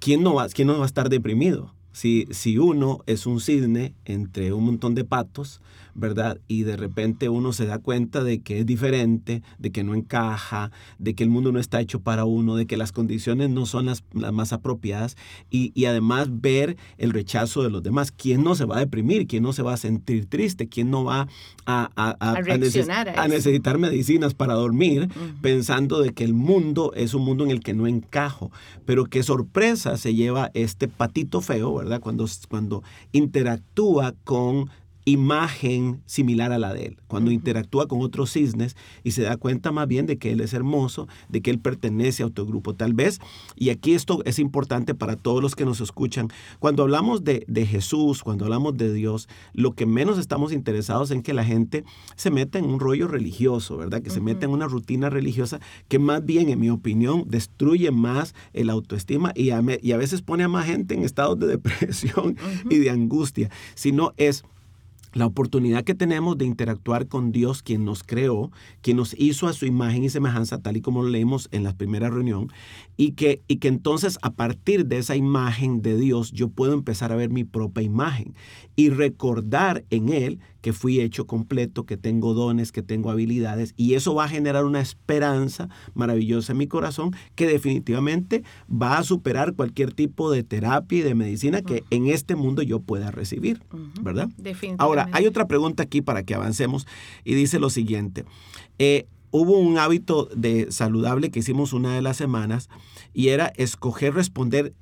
¿Quién 0.00 0.22
no, 0.22 0.34
va, 0.34 0.48
¿Quién 0.48 0.68
no 0.68 0.78
va 0.78 0.84
a 0.84 0.86
estar 0.86 1.08
deprimido? 1.08 1.74
Si, 1.92 2.26
si 2.30 2.58
uno 2.58 3.00
es 3.06 3.26
un 3.26 3.40
cisne 3.40 3.94
entre 4.04 4.52
un 4.52 4.64
montón 4.64 4.94
de 4.94 5.04
patos, 5.04 5.60
¿verdad? 5.94 6.38
Y 6.48 6.62
de 6.62 6.76
repente 6.76 7.28
uno 7.28 7.52
se 7.52 7.66
da 7.66 7.78
cuenta 7.78 8.24
de 8.24 8.40
que 8.40 8.60
es 8.60 8.66
diferente, 8.66 9.42
de 9.58 9.70
que 9.70 9.84
no 9.84 9.94
encaja, 9.94 10.70
de 10.98 11.14
que 11.14 11.24
el 11.24 11.30
mundo 11.30 11.52
no 11.52 11.58
está 11.58 11.80
hecho 11.80 12.00
para 12.00 12.24
uno, 12.24 12.56
de 12.56 12.66
que 12.66 12.76
las 12.76 12.92
condiciones 12.92 13.50
no 13.50 13.66
son 13.66 13.86
las, 13.86 14.04
más 14.12 14.52
apropiadas 14.52 15.16
y, 15.50 15.72
además 15.84 16.28
ver 16.40 16.76
el 16.96 17.10
rechazo 17.10 17.62
de 17.62 17.70
los 17.70 17.82
demás. 17.82 18.10
¿Quién 18.10 18.42
no 18.42 18.54
se 18.54 18.64
va 18.64 18.76
a 18.76 18.80
deprimir? 18.80 19.26
¿Quién 19.26 19.42
no 19.42 19.52
se 19.52 19.62
va 19.62 19.74
a 19.74 19.76
sentir 19.76 20.26
triste? 20.26 20.68
¿Quién 20.68 20.90
no 20.90 21.04
va 21.04 21.28
a, 21.66 21.90
a, 21.96 23.28
necesitar 23.28 23.78
medicinas 23.78 24.34
para 24.34 24.54
dormir 24.54 25.08
pensando 25.42 26.00
de 26.00 26.12
que 26.12 26.24
el 26.24 26.32
mundo 26.34 26.92
es 26.94 27.12
un 27.12 27.24
mundo 27.24 27.44
en 27.44 27.50
el 27.50 27.60
que 27.60 27.74
no 27.74 27.86
encajo? 27.86 28.50
Pero 28.86 29.04
qué 29.04 29.22
sorpresa 29.22 29.96
se 29.98 30.14
lleva 30.14 30.50
este 30.54 30.88
patito 30.88 31.40
feo, 31.40 31.74
¿verdad? 31.74 32.00
Cuando, 32.00 32.26
cuando 32.48 32.82
interactúa 33.12 34.14
con 34.24 34.70
imagen 35.04 36.02
similar 36.06 36.52
a 36.52 36.58
la 36.58 36.72
de 36.72 36.86
él, 36.86 36.96
cuando 37.06 37.30
interactúa 37.30 37.88
con 37.88 38.00
otros 38.00 38.32
cisnes 38.32 38.76
y 39.02 39.10
se 39.10 39.22
da 39.22 39.36
cuenta 39.36 39.70
más 39.70 39.86
bien 39.86 40.06
de 40.06 40.18
que 40.18 40.32
él 40.32 40.40
es 40.40 40.54
hermoso, 40.54 41.08
de 41.28 41.42
que 41.42 41.50
él 41.50 41.58
pertenece 41.58 42.22
a 42.22 42.26
otro 42.26 42.46
grupo. 42.46 42.74
Tal 42.74 42.94
vez, 42.94 43.20
y 43.56 43.70
aquí 43.70 43.94
esto 43.94 44.22
es 44.24 44.38
importante 44.38 44.94
para 44.94 45.16
todos 45.16 45.42
los 45.42 45.54
que 45.54 45.64
nos 45.64 45.80
escuchan, 45.80 46.28
cuando 46.58 46.82
hablamos 46.82 47.22
de, 47.24 47.44
Jesús, 47.64 48.22
cuando 48.22 48.44
hablamos 48.44 48.76
de 48.76 48.92
Dios, 48.92 49.28
lo 49.52 49.72
que 49.72 49.86
menos 49.86 50.18
estamos 50.18 50.52
interesados 50.52 51.10
en 51.10 51.22
que 51.22 51.34
la 51.34 51.44
gente 51.44 51.84
se 52.16 52.30
meta 52.30 52.58
en 52.58 52.66
un 52.66 52.80
rollo 52.80 53.08
religioso, 53.08 53.76
¿verdad? 53.76 54.02
Que 54.02 54.10
se 54.10 54.20
meta 54.20 54.46
en 54.46 54.52
una 54.52 54.66
rutina 54.66 55.10
religiosa 55.10 55.60
que 55.88 55.98
más 55.98 56.24
bien, 56.24 56.48
en 56.48 56.60
mi 56.60 56.70
opinión, 56.70 57.24
destruye 57.26 57.90
más 57.90 58.34
el 58.52 58.70
autoestima 58.70 59.32
y 59.34 59.50
a, 59.50 59.62
y 59.82 59.92
a 59.92 59.96
veces 59.96 60.22
pone 60.22 60.44
a 60.44 60.48
más 60.48 60.66
gente 60.66 60.94
en 60.94 61.02
estados 61.04 61.38
de 61.38 61.46
depresión 61.54 62.36
y 62.68 62.78
de 62.78 62.90
angustia, 62.90 63.50
sino 63.74 64.12
es 64.16 64.44
la 65.14 65.26
oportunidad 65.26 65.84
que 65.84 65.94
tenemos 65.94 66.36
de 66.36 66.44
interactuar 66.44 67.08
con 67.08 67.32
Dios, 67.32 67.62
quien 67.62 67.84
nos 67.84 68.02
creó, 68.02 68.50
quien 68.82 68.96
nos 68.96 69.14
hizo 69.18 69.46
a 69.46 69.52
su 69.52 69.64
imagen 69.64 70.04
y 70.04 70.10
semejanza, 70.10 70.60
tal 70.60 70.76
y 70.76 70.80
como 70.80 71.02
lo 71.02 71.08
leímos 71.08 71.48
en 71.52 71.62
la 71.62 71.72
primera 71.72 72.10
reunión, 72.10 72.52
y 72.96 73.12
que, 73.12 73.42
y 73.48 73.56
que 73.56 73.68
entonces 73.68 74.18
a 74.22 74.32
partir 74.32 74.86
de 74.86 74.98
esa 74.98 75.16
imagen 75.16 75.82
de 75.82 75.96
Dios 75.96 76.32
yo 76.32 76.48
puedo 76.48 76.74
empezar 76.74 77.12
a 77.12 77.16
ver 77.16 77.30
mi 77.30 77.44
propia 77.44 77.82
imagen 77.82 78.34
y 78.76 78.90
recordar 78.90 79.84
en 79.90 80.08
Él 80.10 80.40
que 80.64 80.72
fui 80.72 80.98
hecho 80.98 81.26
completo, 81.26 81.84
que 81.84 81.98
tengo 81.98 82.32
dones, 82.32 82.72
que 82.72 82.82
tengo 82.82 83.10
habilidades, 83.10 83.74
y 83.76 83.92
eso 83.92 84.14
va 84.14 84.24
a 84.24 84.28
generar 84.28 84.64
una 84.64 84.80
esperanza 84.80 85.68
maravillosa 85.92 86.52
en 86.52 86.58
mi 86.58 86.66
corazón 86.66 87.14
que 87.34 87.46
definitivamente 87.46 88.44
va 88.72 88.96
a 88.96 89.02
superar 89.02 89.52
cualquier 89.52 89.92
tipo 89.92 90.30
de 90.30 90.42
terapia 90.42 91.00
y 91.00 91.02
de 91.02 91.14
medicina 91.14 91.60
que 91.60 91.84
en 91.90 92.06
este 92.06 92.34
mundo 92.34 92.62
yo 92.62 92.80
pueda 92.80 93.10
recibir, 93.10 93.60
¿verdad? 94.00 94.30
Ahora, 94.78 95.06
hay 95.12 95.26
otra 95.26 95.46
pregunta 95.46 95.82
aquí 95.82 96.00
para 96.00 96.22
que 96.22 96.34
avancemos 96.34 96.86
y 97.24 97.34
dice 97.34 97.58
lo 97.58 97.68
siguiente. 97.68 98.24
Eh, 98.78 99.04
hubo 99.32 99.58
un 99.58 99.76
hábito 99.76 100.30
de 100.34 100.72
saludable 100.72 101.30
que 101.30 101.40
hicimos 101.40 101.74
una 101.74 101.94
de 101.94 102.00
las 102.00 102.16
semanas 102.16 102.70
y 103.12 103.28
era 103.28 103.48
escoger 103.56 104.14
responder 104.14 104.72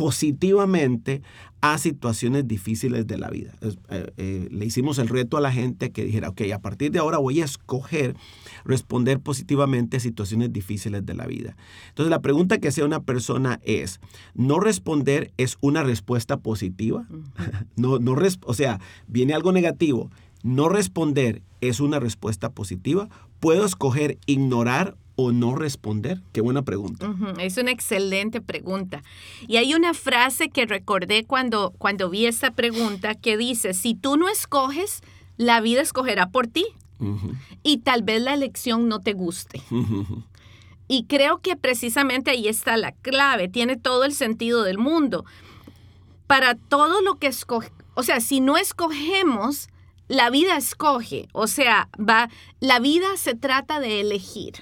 positivamente 0.00 1.20
a 1.60 1.76
situaciones 1.76 2.48
difíciles 2.48 3.06
de 3.06 3.18
la 3.18 3.28
vida. 3.28 3.52
Eh, 3.60 4.10
eh, 4.16 4.48
le 4.50 4.64
hicimos 4.64 4.98
el 4.98 5.08
reto 5.08 5.36
a 5.36 5.42
la 5.42 5.52
gente 5.52 5.90
que 5.90 6.06
dijera, 6.06 6.30
ok, 6.30 6.40
a 6.54 6.58
partir 6.58 6.90
de 6.90 7.00
ahora 7.00 7.18
voy 7.18 7.42
a 7.42 7.44
escoger 7.44 8.16
responder 8.64 9.20
positivamente 9.20 9.98
a 9.98 10.00
situaciones 10.00 10.54
difíciles 10.54 11.04
de 11.04 11.12
la 11.12 11.26
vida. 11.26 11.54
Entonces 11.90 12.08
la 12.08 12.22
pregunta 12.22 12.56
que 12.56 12.68
hace 12.68 12.82
una 12.82 13.02
persona 13.02 13.60
es, 13.62 14.00
¿no 14.32 14.58
responder 14.58 15.32
es 15.36 15.58
una 15.60 15.82
respuesta 15.82 16.38
positiva? 16.38 17.06
no, 17.76 17.98
no 17.98 18.16
o 18.46 18.54
sea, 18.54 18.80
viene 19.06 19.34
algo 19.34 19.52
negativo. 19.52 20.10
¿No 20.42 20.70
responder 20.70 21.42
es 21.60 21.78
una 21.80 22.00
respuesta 22.00 22.48
positiva? 22.52 23.10
¿Puedo 23.38 23.66
escoger 23.66 24.16
ignorar 24.24 24.96
o 25.20 25.32
no 25.32 25.54
responder? 25.54 26.22
Qué 26.32 26.40
buena 26.40 26.62
pregunta. 26.62 27.14
Es 27.38 27.56
una 27.56 27.70
excelente 27.70 28.40
pregunta. 28.40 29.02
Y 29.46 29.56
hay 29.56 29.74
una 29.74 29.94
frase 29.94 30.48
que 30.48 30.66
recordé 30.66 31.24
cuando, 31.24 31.72
cuando 31.78 32.10
vi 32.10 32.26
esta 32.26 32.52
pregunta 32.52 33.14
que 33.14 33.36
dice, 33.36 33.74
si 33.74 33.94
tú 33.94 34.16
no 34.16 34.28
escoges, 34.28 35.02
la 35.36 35.60
vida 35.60 35.80
escogerá 35.80 36.28
por 36.28 36.46
ti. 36.46 36.66
Y 37.62 37.78
tal 37.78 38.02
vez 38.02 38.20
la 38.20 38.34
elección 38.34 38.88
no 38.88 39.00
te 39.00 39.14
guste. 39.14 39.62
Y 40.86 41.04
creo 41.04 41.38
que 41.38 41.56
precisamente 41.56 42.30
ahí 42.30 42.48
está 42.48 42.76
la 42.76 42.92
clave, 42.92 43.48
tiene 43.48 43.76
todo 43.76 44.04
el 44.04 44.12
sentido 44.12 44.64
del 44.64 44.76
mundo. 44.76 45.24
Para 46.26 46.54
todo 46.56 47.00
lo 47.00 47.14
que 47.16 47.28
escoge, 47.28 47.70
o 47.94 48.02
sea, 48.02 48.20
si 48.20 48.40
no 48.40 48.56
escogemos, 48.56 49.68
la 50.10 50.28
vida 50.28 50.56
escoge, 50.56 51.28
o 51.32 51.46
sea, 51.46 51.88
va, 51.96 52.28
la 52.58 52.80
vida 52.80 53.06
se 53.16 53.36
trata 53.36 53.78
de 53.78 54.00
elegir. 54.00 54.54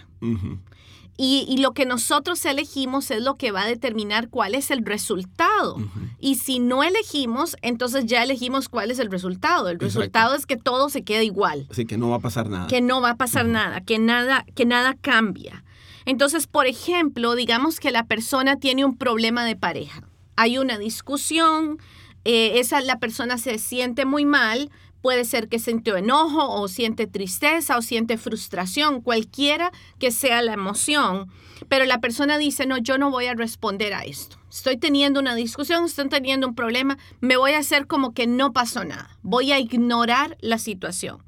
y, 1.16 1.56
lo 1.58 1.72
que 1.72 1.86
nosotros 1.86 2.44
elegimos 2.44 3.10
es 3.10 3.22
lo 3.22 3.36
que 3.36 3.50
va 3.50 3.62
a 3.62 3.66
determinar 3.66 4.28
cuál 4.28 4.54
es 4.54 4.70
el 4.70 4.84
resultado. 4.84 5.78
Y 6.20 6.34
si 6.34 6.58
no 6.58 6.84
elegimos, 6.84 7.56
entonces 7.62 8.04
ya 8.04 8.22
elegimos 8.22 8.68
cuál 8.68 8.90
es 8.90 8.98
el 8.98 9.10
resultado. 9.10 9.70
El 9.70 9.80
resultado 9.80 10.34
es 10.34 10.44
que 10.44 10.58
todo 10.58 10.90
se 10.90 11.02
queda 11.02 11.22
igual. 11.22 11.66
Así 11.70 11.86
que 11.86 11.96
no 11.96 12.10
va 12.10 12.16
a 12.16 12.20
pasar 12.20 12.50
nada. 12.50 12.66
Que 12.66 12.82
no 12.82 13.00
va 13.00 13.10
a 13.12 13.16
pasar 13.16 13.46
nada, 13.46 13.80
que 13.80 13.98
nada, 13.98 14.44
que 14.54 14.66
nada 14.66 14.96
cambia. 15.00 15.64
Entonces, 16.04 16.46
por 16.46 16.66
ejemplo, 16.66 17.34
digamos 17.34 17.80
que 17.80 17.90
la 17.90 18.04
persona 18.04 18.56
tiene 18.56 18.84
un 18.84 18.98
problema 18.98 19.46
de 19.46 19.56
pareja. 19.56 20.02
Hay 20.36 20.58
una 20.58 20.76
discusión, 20.76 21.78
eh, 22.24 22.58
esa, 22.58 22.82
la 22.82 22.98
persona 22.98 23.38
se 23.38 23.58
siente 23.58 24.04
muy 24.04 24.26
mal, 24.26 24.70
Puede 25.00 25.24
ser 25.24 25.48
que 25.48 25.58
siente 25.58 25.90
enojo 25.90 26.48
o 26.60 26.66
siente 26.68 27.06
tristeza 27.06 27.76
o 27.78 27.82
siente 27.82 28.18
frustración, 28.18 29.00
cualquiera 29.00 29.70
que 29.98 30.10
sea 30.10 30.42
la 30.42 30.52
emoción. 30.54 31.30
Pero 31.68 31.84
la 31.84 32.00
persona 32.00 32.38
dice, 32.38 32.66
no, 32.66 32.78
yo 32.78 32.98
no 32.98 33.10
voy 33.10 33.26
a 33.26 33.34
responder 33.34 33.94
a 33.94 34.02
esto. 34.04 34.36
Estoy 34.50 34.76
teniendo 34.76 35.20
una 35.20 35.34
discusión, 35.34 35.84
estoy 35.84 36.08
teniendo 36.08 36.46
un 36.48 36.54
problema, 36.54 36.98
me 37.20 37.36
voy 37.36 37.52
a 37.52 37.58
hacer 37.58 37.86
como 37.86 38.12
que 38.14 38.26
no 38.26 38.52
pasó 38.52 38.84
nada. 38.84 39.16
Voy 39.22 39.52
a 39.52 39.58
ignorar 39.58 40.36
la 40.40 40.58
situación. 40.58 41.22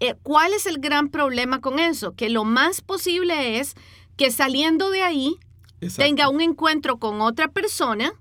eh, 0.00 0.14
¿cuál 0.22 0.54
es 0.54 0.64
el 0.66 0.78
gran 0.78 1.08
problema 1.08 1.60
con 1.60 1.78
eso? 1.78 2.14
Que 2.14 2.30
lo 2.30 2.44
más 2.44 2.80
posible 2.80 3.58
es 3.58 3.74
que 4.16 4.30
saliendo 4.30 4.90
de 4.90 5.02
ahí 5.02 5.36
Exacto. 5.82 6.04
tenga 6.04 6.28
un 6.30 6.40
encuentro 6.40 6.98
con 6.98 7.20
otra 7.20 7.48
persona, 7.48 8.12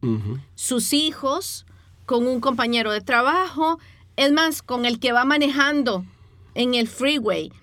sus 0.56 0.92
hijos, 0.94 1.66
con 2.06 2.28
un 2.28 2.40
compañero 2.42 2.92
de 2.92 3.00
trabajo, 3.02 3.80
es 4.20 4.34
más, 4.34 4.62
con 4.62 4.86
el 4.86 5.00
que 5.00 5.14
va 5.14 5.24
manejando 5.24 6.04
en 6.54 6.76
el 6.76 6.90
freeway 6.90 7.54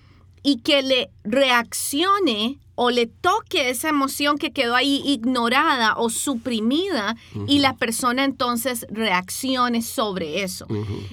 y 0.41 0.57
que 0.61 0.81
le 0.81 1.11
reaccione 1.23 2.57
o 2.73 2.89
le 2.89 3.05
toque 3.05 3.69
esa 3.69 3.89
emoción 3.89 4.39
que 4.39 4.51
quedó 4.51 4.75
ahí 4.75 5.03
ignorada 5.05 5.95
o 5.97 6.09
suprimida 6.09 7.15
y 7.47 7.59
la 7.59 7.75
persona 7.75 8.23
entonces 8.23 8.87
reaccione 8.89 9.83
sobre 9.83 10.41
eso. 10.41 10.65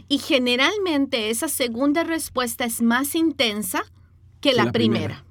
Y 0.09 0.17
generalmente 0.17 1.29
esa 1.29 1.49
segunda 1.49 2.05
respuesta 2.05 2.65
es 2.65 2.81
más 2.81 3.15
intensa 3.15 3.85
que 4.41 4.55
la, 4.55 4.65
la 4.65 4.73
primera. 4.73 5.25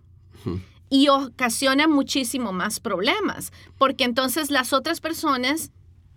Y 0.92 1.08
ocasiona 1.08 1.88
muchísimo 1.88 2.54
más 2.54 2.80
problemas, 2.80 3.52
porque 3.80 4.04
entonces 4.04 4.52
las 4.52 4.74
otras 4.74 5.02
personas, 5.02 5.72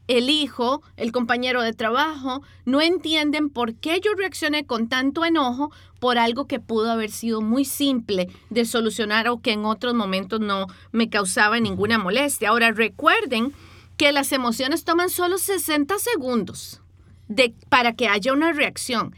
el 0.09 0.31
hijo, 0.31 0.83
el 0.97 1.11
compañero 1.12 1.62
de 1.62 1.73
trabajo, 1.73 2.42
no 2.64 2.81
entienden 2.81 3.51
por 3.51 3.75
qué 3.75 4.01
yo 4.05 4.12
reaccioné 4.16 4.64
con 4.66 4.88
tanto 4.88 5.25
enojo 5.25 5.71
por 5.99 6.19
algo 6.19 6.47
que 6.47 6.61
pudo 6.61 6.90
haber 6.92 7.11
sido 7.11 7.40
muy 7.40 7.64
simple 7.64 8.29
de 8.51 8.64
solucionar 8.64 9.29
o 9.29 9.40
que 9.40 9.53
en 9.53 9.64
otros 9.64 9.95
momentos 9.95 10.40
no 10.40 10.66
me 10.92 11.09
causaba 11.09 11.59
ninguna 11.59 11.99
molestia. 11.99 12.51
Ahora 12.51 12.71
recuerden 12.73 13.53
que 13.97 14.12
las 14.12 14.31
emociones 14.33 14.85
toman 14.85 15.11
solo 15.11 15.38
60 15.38 15.99
segundos 15.99 16.81
de, 17.29 17.55
para 17.69 17.95
que 17.95 18.09
haya 18.09 18.33
una 18.33 18.53
reacción. 18.53 19.14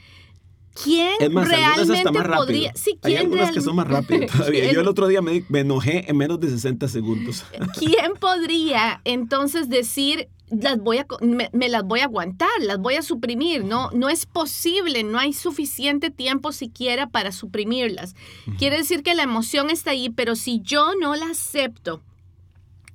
¿Quién 0.84 1.32
más, 1.32 1.48
realmente 1.48 2.10
más 2.12 2.36
podría? 2.38 2.72
Sí, 2.76 2.92
Hay 3.02 3.14
¿quién 3.14 3.18
algunas 3.26 3.50
que 3.50 3.60
son 3.60 3.74
más 3.74 3.88
rápidas 3.88 4.30
todavía. 4.30 4.60
¿Quién- 4.62 4.74
Yo 4.74 4.80
el 4.80 4.88
otro 4.88 5.08
día 5.08 5.20
me, 5.20 5.44
me 5.48 5.60
enojé 5.60 6.08
en 6.08 6.16
menos 6.16 6.38
de 6.38 6.48
60 6.48 6.86
segundos. 6.88 7.44
¿Quién 7.78 8.12
podría 8.20 9.00
entonces 9.04 9.68
decir, 9.68 10.28
las 10.50 10.78
voy 10.78 10.98
a, 10.98 11.06
me, 11.20 11.50
me 11.52 11.68
las 11.68 11.84
voy 11.84 12.00
a 12.00 12.04
aguantar, 12.04 12.48
las 12.60 12.78
voy 12.78 12.94
a 12.94 13.02
suprimir? 13.02 13.64
No, 13.64 13.90
no 13.92 14.08
es 14.08 14.26
posible, 14.26 15.02
no 15.02 15.18
hay 15.18 15.32
suficiente 15.32 16.10
tiempo 16.10 16.52
siquiera 16.52 17.08
para 17.08 17.32
suprimirlas. 17.32 18.14
Quiere 18.58 18.78
decir 18.78 19.02
que 19.02 19.14
la 19.14 19.22
emoción 19.22 19.70
está 19.70 19.90
ahí, 19.90 20.10
pero 20.10 20.36
si 20.36 20.60
yo 20.60 20.94
no 21.00 21.14
la 21.14 21.26
acepto 21.30 22.02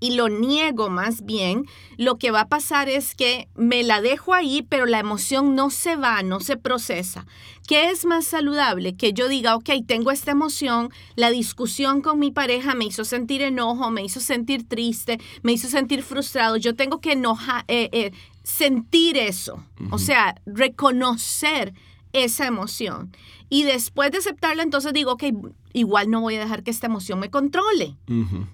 y 0.04 0.16
lo 0.16 0.28
niego 0.28 0.90
más 0.90 1.24
bien, 1.24 1.66
lo 1.96 2.18
que 2.18 2.30
va 2.30 2.42
a 2.42 2.50
pasar 2.50 2.90
es 2.90 3.16
que 3.16 3.48
me 3.56 3.84
la 3.84 4.02
dejo 4.02 4.34
ahí, 4.34 4.62
pero 4.68 4.86
la 4.86 5.00
emoción 5.00 5.56
no 5.56 5.70
se 5.70 5.96
va, 5.96 6.24
no 6.24 6.42
se 6.42 6.58
procesa. 6.58 7.26
¿Qué 7.70 7.90
es 7.90 8.06
más 8.06 8.26
saludable? 8.26 8.98
Que 8.98 9.14
yo 9.14 9.30
diga, 9.30 9.56
ok, 9.56 9.70
tengo 9.88 10.12
esta 10.12 10.32
emoción, 10.32 10.90
la 11.16 11.30
discusión 11.30 12.02
con 12.02 12.20
mi 12.20 12.32
pareja 12.32 12.76
me 12.76 12.84
hizo 12.84 13.06
sentir 13.06 13.42
enojo, 13.44 13.92
me 13.92 14.04
hizo 14.04 14.20
sentir 14.20 14.68
triste, 14.68 15.22
me 15.42 15.54
hizo 15.54 15.70
sentir 15.70 16.04
frustrado, 16.04 16.58
yo 16.58 16.76
tengo 16.76 17.00
que 17.00 17.14
enojar, 17.14 17.64
eh, 17.70 17.88
eh, 17.94 18.12
sentir 18.44 19.16
eso, 19.16 19.64
o 19.90 20.00
sea, 20.00 20.36
reconocer 20.46 21.74
esa 22.12 22.46
emoción. 22.46 23.16
Y 23.54 23.64
después 23.66 24.10
de 24.12 24.18
aceptarla, 24.18 24.64
entonces 24.64 24.94
digo, 24.94 25.12
ok, 25.12 25.26
igual 25.74 26.10
no 26.10 26.22
voy 26.22 26.36
a 26.38 26.40
dejar 26.40 26.64
que 26.64 26.72
esta 26.72 26.88
emoción 26.88 27.20
me 27.20 27.30
controle. 27.30 27.96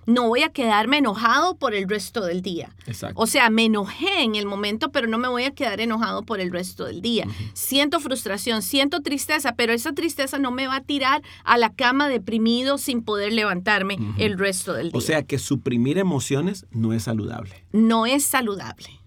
No 0.06 0.28
voy 0.28 0.44
a 0.44 0.50
quedarme 0.50 0.98
enojado 0.98 1.56
por 1.56 1.74
el 1.74 1.88
resto 1.88 2.26
del 2.26 2.42
día. 2.42 2.76
Exacto. 2.86 3.22
O 3.22 3.26
sea, 3.26 3.50
me 3.50 3.64
enojé 3.64 4.24
en 4.24 4.36
el 4.36 4.46
momento, 4.46 4.92
pero 4.92 5.08
no 5.08 5.18
me 5.18 5.30
voy 5.30 5.44
a 5.44 5.52
quedar 5.52 5.80
enojado 5.80 6.24
por 6.24 6.42
el 6.42 6.52
resto 6.52 6.84
del 6.84 7.02
día. 7.02 7.26
Siento 7.54 8.02
frustración, 8.02 8.62
siento 8.62 9.02
tristeza, 9.02 9.56
pero 9.56 9.72
esa 9.72 9.94
tristeza 9.94 10.38
no 10.38 10.52
me 10.52 10.68
va 10.68 10.76
a 10.76 10.84
tirar 10.84 11.22
a 11.46 11.58
la 11.58 11.74
cama 11.74 12.10
deprimido 12.10 12.78
sin 12.78 13.02
poder 13.02 13.32
levantarme 13.32 13.98
el 14.18 14.38
resto 14.38 14.74
del 14.74 14.92
día. 14.92 14.98
O 14.98 15.02
sea 15.02 15.24
que 15.24 15.40
suprimir 15.40 15.98
emociones 15.98 16.66
no 16.72 16.92
es 16.92 17.04
saludable. 17.04 17.64
no 17.72 18.06
es 18.06 18.26
saludable. 18.26 19.00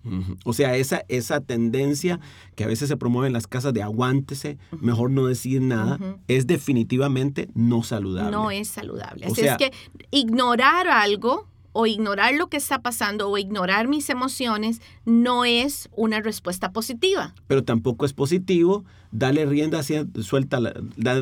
O 0.45 0.53
sea, 0.53 0.77
esa, 0.77 1.05
esa 1.09 1.41
tendencia 1.41 2.19
que 2.57 2.65
a 2.65 2.67
veces 2.67 2.89
se 2.89 2.97
promueve 2.97 3.29
en 3.29 3.33
las 3.33 3.47
casas 3.47 3.73
de 3.73 3.83
aguántese, 3.83 4.59
mejor 4.81 5.13
no 5.13 5.27
decir 5.27 5.63
nada, 5.63 5.82
Es 6.29 6.47
definitivamente 6.47 7.49
no 7.55 7.83
saludable. 7.83 8.31
No 8.31 8.51
es 8.51 8.69
saludable. 8.69 9.27
O 9.27 9.33
Así 9.33 9.43
sea- 9.43 9.57
es 9.57 9.59
que 9.59 9.73
ignorar 10.11 10.89
algo 10.89 11.49
o 11.73 11.87
ignorar 11.87 12.35
lo 12.35 12.49
que 12.49 12.59
está 12.59 12.83
pasando 12.83 13.31
o 13.31 13.39
ignorar 13.39 13.89
mis 13.89 14.11
emociones 14.11 14.81
no 15.05 15.45
es 15.45 15.89
una 15.97 16.21
respuesta 16.21 16.73
positiva. 16.73 17.35
Pero 17.47 17.65
tampoco 17.65 18.05
es 18.05 18.13
positivo 18.13 18.85
darle 19.11 19.47
rienda 19.47 19.83
suelta, 19.83 20.59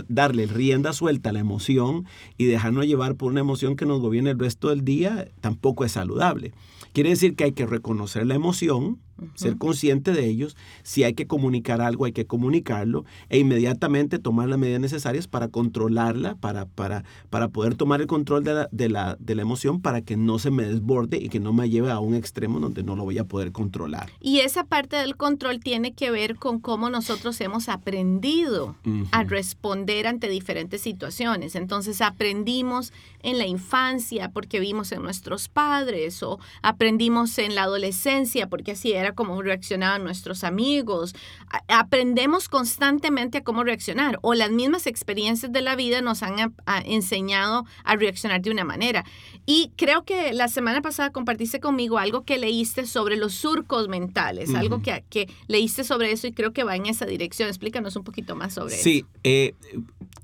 darle 0.09 0.47
rienda 0.47 0.93
suelta 0.93 1.31
a 1.31 1.33
la 1.33 1.41
emoción 1.41 2.07
y 2.37 2.45
dejarnos 2.47 2.87
llevar 2.87 3.15
por 3.17 3.31
una 3.31 3.41
emoción 3.41 3.77
que 3.77 3.87
nos 3.87 4.01
gobierne 4.01 4.31
el 4.31 4.39
resto 4.39 4.69
del 4.69 4.85
día, 4.85 5.29
tampoco 5.41 5.85
es 5.85 5.93
saludable. 5.93 6.53
Quiere 6.93 7.11
decir 7.11 7.37
que 7.37 7.45
hay 7.45 7.53
que 7.53 7.67
reconocer 7.67 8.27
la 8.27 8.35
emoción, 8.35 8.99
ser 9.35 9.57
consciente 9.57 10.13
de 10.13 10.27
ellos, 10.27 10.57
si 10.83 11.05
hay 11.05 11.15
que 11.15 11.27
comunicar 11.27 11.81
algo, 11.81 12.05
hay 12.05 12.13
que 12.13 12.27
comunicarlo 12.27 13.05
e 13.29 13.39
inmediatamente 13.39 14.19
tomar 14.19 14.49
las 14.49 14.59
medidas 14.59 14.81
necesarias 14.81 15.27
para 15.27 15.49
controlarla, 15.49 16.35
para, 16.37 16.67
para, 16.67 17.05
para 17.31 17.49
poder 17.49 17.75
tomar 17.75 18.01
el 18.01 18.07
control 18.07 18.45
de 18.45 18.55
la, 18.55 18.69
de, 18.73 18.89
la, 18.89 19.17
de 19.21 19.35
la 19.35 19.43
emoción 19.43 19.81
para 19.81 20.03
que 20.03 20.17
no 20.17 20.39
se 20.39 20.51
me 20.51 20.65
desborde 20.65 21.19
y 21.19 21.29
que 21.29 21.41
no 21.41 21.53
me 21.53 21.69
lleve 21.69 21.91
a 21.91 21.99
un 22.01 22.15
extremo 22.15 22.61
donde 22.61 22.83
no 22.83 22.97
lo 22.97 23.05
voy 23.05 23.19
a 23.19 23.25
poder 23.25 23.53
controlar. 23.53 24.11
Y 24.21 24.41
esa 24.41 24.65
parte 24.65 24.97
del 24.97 25.17
control 25.17 25.61
tiene 25.61 25.93
que 25.93 26.11
ver 26.11 26.37
con 26.37 26.61
cómo 26.61 26.91
nosotros 26.91 27.41
hemos 27.41 27.69
aprendido 27.69 28.77
Ujú. 28.85 29.07
a 29.13 29.25
responder 29.25 30.07
ante 30.07 30.29
diferentes 30.29 30.81
situaciones. 30.81 31.55
Entonces 31.55 32.01
aprendimos 32.01 32.93
en 33.23 33.39
la 33.39 33.47
infancia 33.47 34.31
porque 34.31 34.61
vimos 34.61 34.93
en 34.93 35.03
nuestros 35.03 35.49
padres 35.49 36.23
o 36.23 36.39
aprendimos 36.63 37.39
en 37.39 37.55
la 37.55 37.65
adolescencia 37.65 38.49
porque 38.49 38.73
así 38.73 38.93
era 38.93 39.10
como 39.15 39.41
reaccionaban 39.43 40.05
nuestros 40.05 40.45
amigos. 40.45 41.15
A- 41.51 41.79
aprendemos 41.81 42.49
constantemente 42.49 43.39
a 43.39 43.45
cómo 43.45 43.65
reaccionar 43.65 44.19
o 44.23 44.35
las 44.35 44.51
mismas 44.51 44.87
experiencias 44.87 45.53
de 45.53 45.61
la 45.63 45.77
vida 45.77 46.01
nos 46.03 46.23
han 46.23 46.55
a- 46.67 46.79
enseñado 46.85 47.65
a 47.85 47.97
reaccionar 47.97 48.41
de 48.43 48.51
una 48.51 48.65
manera. 48.65 49.05
Y 49.47 49.73
creo 49.77 50.05
que 50.05 50.33
la 50.33 50.49
semana 50.49 50.81
pasada 50.83 51.11
compartiste 51.11 51.61
conmigo 51.61 51.99
algo 51.99 52.25
que 52.25 52.39
leíste 52.39 52.87
sobre 52.87 53.17
los 53.17 53.35
surcos 53.35 53.89
mentales, 53.89 54.55
algo 54.55 54.81
que 54.83 55.29
leíste 55.49 55.85
sobre 55.85 56.13
eso 56.13 56.27
y 56.27 56.33
creo 56.33 56.53
que 56.53 56.65
va 56.65 56.77
en 56.77 56.87
esa 56.87 57.07
dirección. 57.07 57.49
Explícanos 57.49 57.97
un 57.97 58.05
poquito 58.05 58.37
más 58.37 58.55
sobre 58.55 58.75
eso. 58.75 58.85
Sí, 58.85 59.05
eh, 59.25 59.55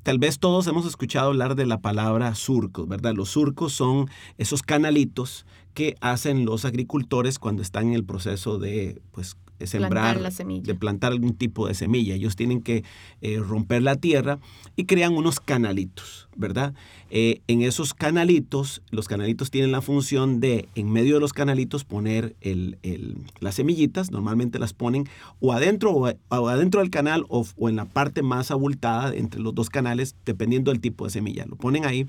tal 0.03 0.19
vez 0.19 0.39
todos 0.39 0.67
hemos 0.67 0.87
escuchado 0.87 1.29
hablar 1.29 1.57
de 1.57 1.67
la 1.67 1.79
palabra 1.81 2.35
surcos, 2.35 2.87
¿verdad? 2.89 3.15
Los 3.15 3.31
surcos 3.31 3.73
son 3.73 4.09
esos 4.39 4.63
canalitos 4.63 5.45
que 5.77 5.95
hacen 6.01 6.47
los 6.47 6.65
agricultores 6.65 7.39
cuando 7.39 7.61
están 7.61 7.89
en 7.89 7.93
el 7.93 8.03
proceso 8.03 8.59
de, 8.59 8.99
pues, 9.13 9.37
sembrar, 9.65 10.21
la 10.21 10.31
semilla. 10.31 10.63
de 10.67 10.75
plantar 10.75 11.13
algún 11.13 11.35
tipo 11.35 11.67
de 11.67 11.75
semilla. 11.75 12.15
Ellos 12.15 12.37
tienen 12.37 12.61
que 12.61 12.85
eh, 13.23 13.39
romper 13.39 13.83
la 13.83 13.97
tierra 13.97 14.39
y 14.77 14.85
crean 14.85 15.15
unos 15.15 15.41
canalitos, 15.41 16.29
¿verdad? 16.37 16.75
Eh, 17.11 17.41
en 17.47 17.63
esos 17.63 17.95
canalitos, 17.95 18.83
los 18.91 19.09
canalitos 19.09 19.51
tienen 19.51 19.73
la 19.73 19.81
función 19.81 20.41
de, 20.41 20.69
en 20.75 20.91
medio 20.93 21.15
de 21.15 21.21
los 21.21 21.33
canalitos, 21.33 21.85
poner 21.85 22.35
el- 22.41 22.79
el- 22.83 23.17
las 23.41 23.55
semillitas. 23.55 24.11
Normalmente 24.11 24.59
las 24.59 24.73
ponen 24.73 25.05
o 25.41 25.53
adentro, 25.53 25.93
o, 25.93 26.11
o 26.29 26.49
adentro 26.49 26.81
del 26.81 26.91
canal 26.91 27.25
o, 27.29 27.47
o 27.57 27.69
en 27.69 27.77
la 27.77 27.85
parte 27.85 28.23
más 28.23 28.51
abultada 28.51 29.15
entre 29.15 29.41
los 29.41 29.55
dos 29.55 29.71
canales, 29.71 30.17
dependiendo 30.25 30.71
del 30.73 30.81
tipo 30.81 31.05
de 31.05 31.11
semilla. 31.11 31.47
Lo 31.47 31.57
ponen 31.57 31.85
ahí 31.87 32.07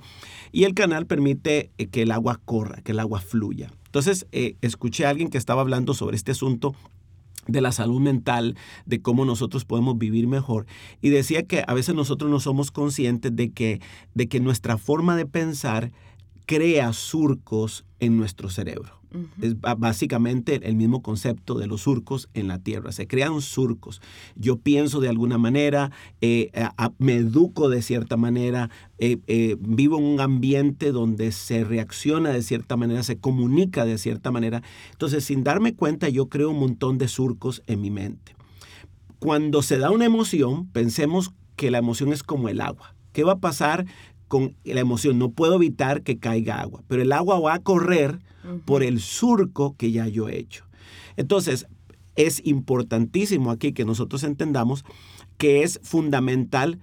y 0.52 0.64
el 0.64 0.74
canal 0.74 1.06
permite 1.06 1.70
eh, 1.78 1.86
que 1.88 2.02
el 2.02 2.12
agua 2.12 2.42
corra, 2.44 2.82
que 2.82 2.92
el 2.92 3.00
agua 3.00 3.22
fluya. 3.22 3.72
Entonces, 3.86 4.28
escuché 4.62 5.06
a 5.06 5.10
alguien 5.10 5.30
que 5.30 5.38
estaba 5.38 5.62
hablando 5.62 5.94
sobre 5.94 6.18
este 6.18 6.32
asunto 6.32 6.76
de 7.48 7.62
la 7.62 7.72
salud 7.72 8.00
mental, 8.00 8.56
de 8.86 9.02
cómo 9.02 9.26
nosotros 9.26 9.66
podemos 9.66 9.98
vivir 9.98 10.28
mejor. 10.28 10.66
Y 11.02 11.10
decía 11.10 11.44
que 11.44 11.64
a 11.68 11.74
veces 11.74 11.96
nosotros 11.96 12.30
no 12.30 12.40
somos 12.40 12.72
conscientes 12.72 13.36
de 13.36 13.52
que, 13.52 13.82
de 14.14 14.28
que 14.28 14.40
nuestra 14.40 14.78
forma 14.78 15.16
de 15.16 15.26
pensar 15.26 15.92
crea 16.46 16.94
surcos 16.94 17.86
en 18.00 18.18
nuestro 18.18 18.50
cerebro. 18.50 18.97
Es 19.42 19.56
básicamente 19.60 20.60
el 20.68 20.76
mismo 20.76 21.02
concepto 21.02 21.56
de 21.58 21.68
los 21.68 21.82
surcos 21.82 22.30
en 22.34 22.48
la 22.48 22.60
tierra. 22.60 22.92
Se 22.92 23.08
crean 23.08 23.42
surcos. 23.42 24.02
Yo 24.36 24.58
pienso 24.58 25.00
de 25.00 25.10
alguna 25.10 25.38
manera, 25.38 25.92
eh, 26.22 26.52
me 26.98 27.16
educo 27.16 27.70
de 27.70 27.82
cierta 27.82 28.18
manera, 28.18 28.70
eh, 28.98 29.18
eh, 29.28 29.56
vivo 29.60 29.98
en 29.98 30.06
un 30.06 30.20
ambiente 30.20 30.92
donde 30.92 31.32
se 31.32 31.64
reacciona 31.64 32.32
de 32.32 32.42
cierta 32.42 32.76
manera, 32.76 33.04
se 33.04 33.18
comunica 33.18 33.86
de 33.86 33.98
cierta 33.98 34.32
manera. 34.32 34.62
Entonces, 34.92 35.24
sin 35.24 35.44
darme 35.44 35.74
cuenta, 35.74 36.10
yo 36.10 36.28
creo 36.28 36.52
un 36.52 36.60
montón 36.60 36.98
de 36.98 37.08
surcos 37.08 37.64
en 37.68 37.82
mi 37.82 37.92
mente. 37.92 38.36
Cuando 39.20 39.62
se 39.62 39.78
da 39.78 39.90
una 39.90 40.06
emoción, 40.06 40.68
pensemos 40.68 41.32
que 41.56 41.72
la 41.72 41.80
emoción 41.80 42.14
es 42.14 42.24
como 42.24 42.50
el 42.50 42.62
agua. 42.62 42.96
¿Qué 43.14 43.24
va 43.24 43.34
a 43.34 43.40
pasar 43.40 43.86
con 44.28 44.56
la 44.64 44.80
emoción? 44.80 45.18
No 45.18 45.32
puedo 45.32 45.56
evitar 45.56 46.02
que 46.02 46.18
caiga 46.18 46.62
agua, 46.62 46.84
pero 46.88 47.02
el 47.02 47.12
agua 47.12 47.40
va 47.40 47.56
a 47.56 47.60
correr 47.60 48.20
por 48.66 48.84
el 48.84 49.00
surco 49.00 49.76
que 49.78 49.92
ya 49.92 50.08
yo 50.08 50.30
he 50.30 50.38
hecho. 50.38 50.66
Entonces, 51.18 51.68
es 52.16 52.42
importantísimo 52.46 53.52
aquí 53.52 53.74
que 53.74 53.86
nosotros 53.86 54.24
entendamos 54.24 54.86
que 55.38 55.64
es 55.64 55.80
fundamental 55.84 56.80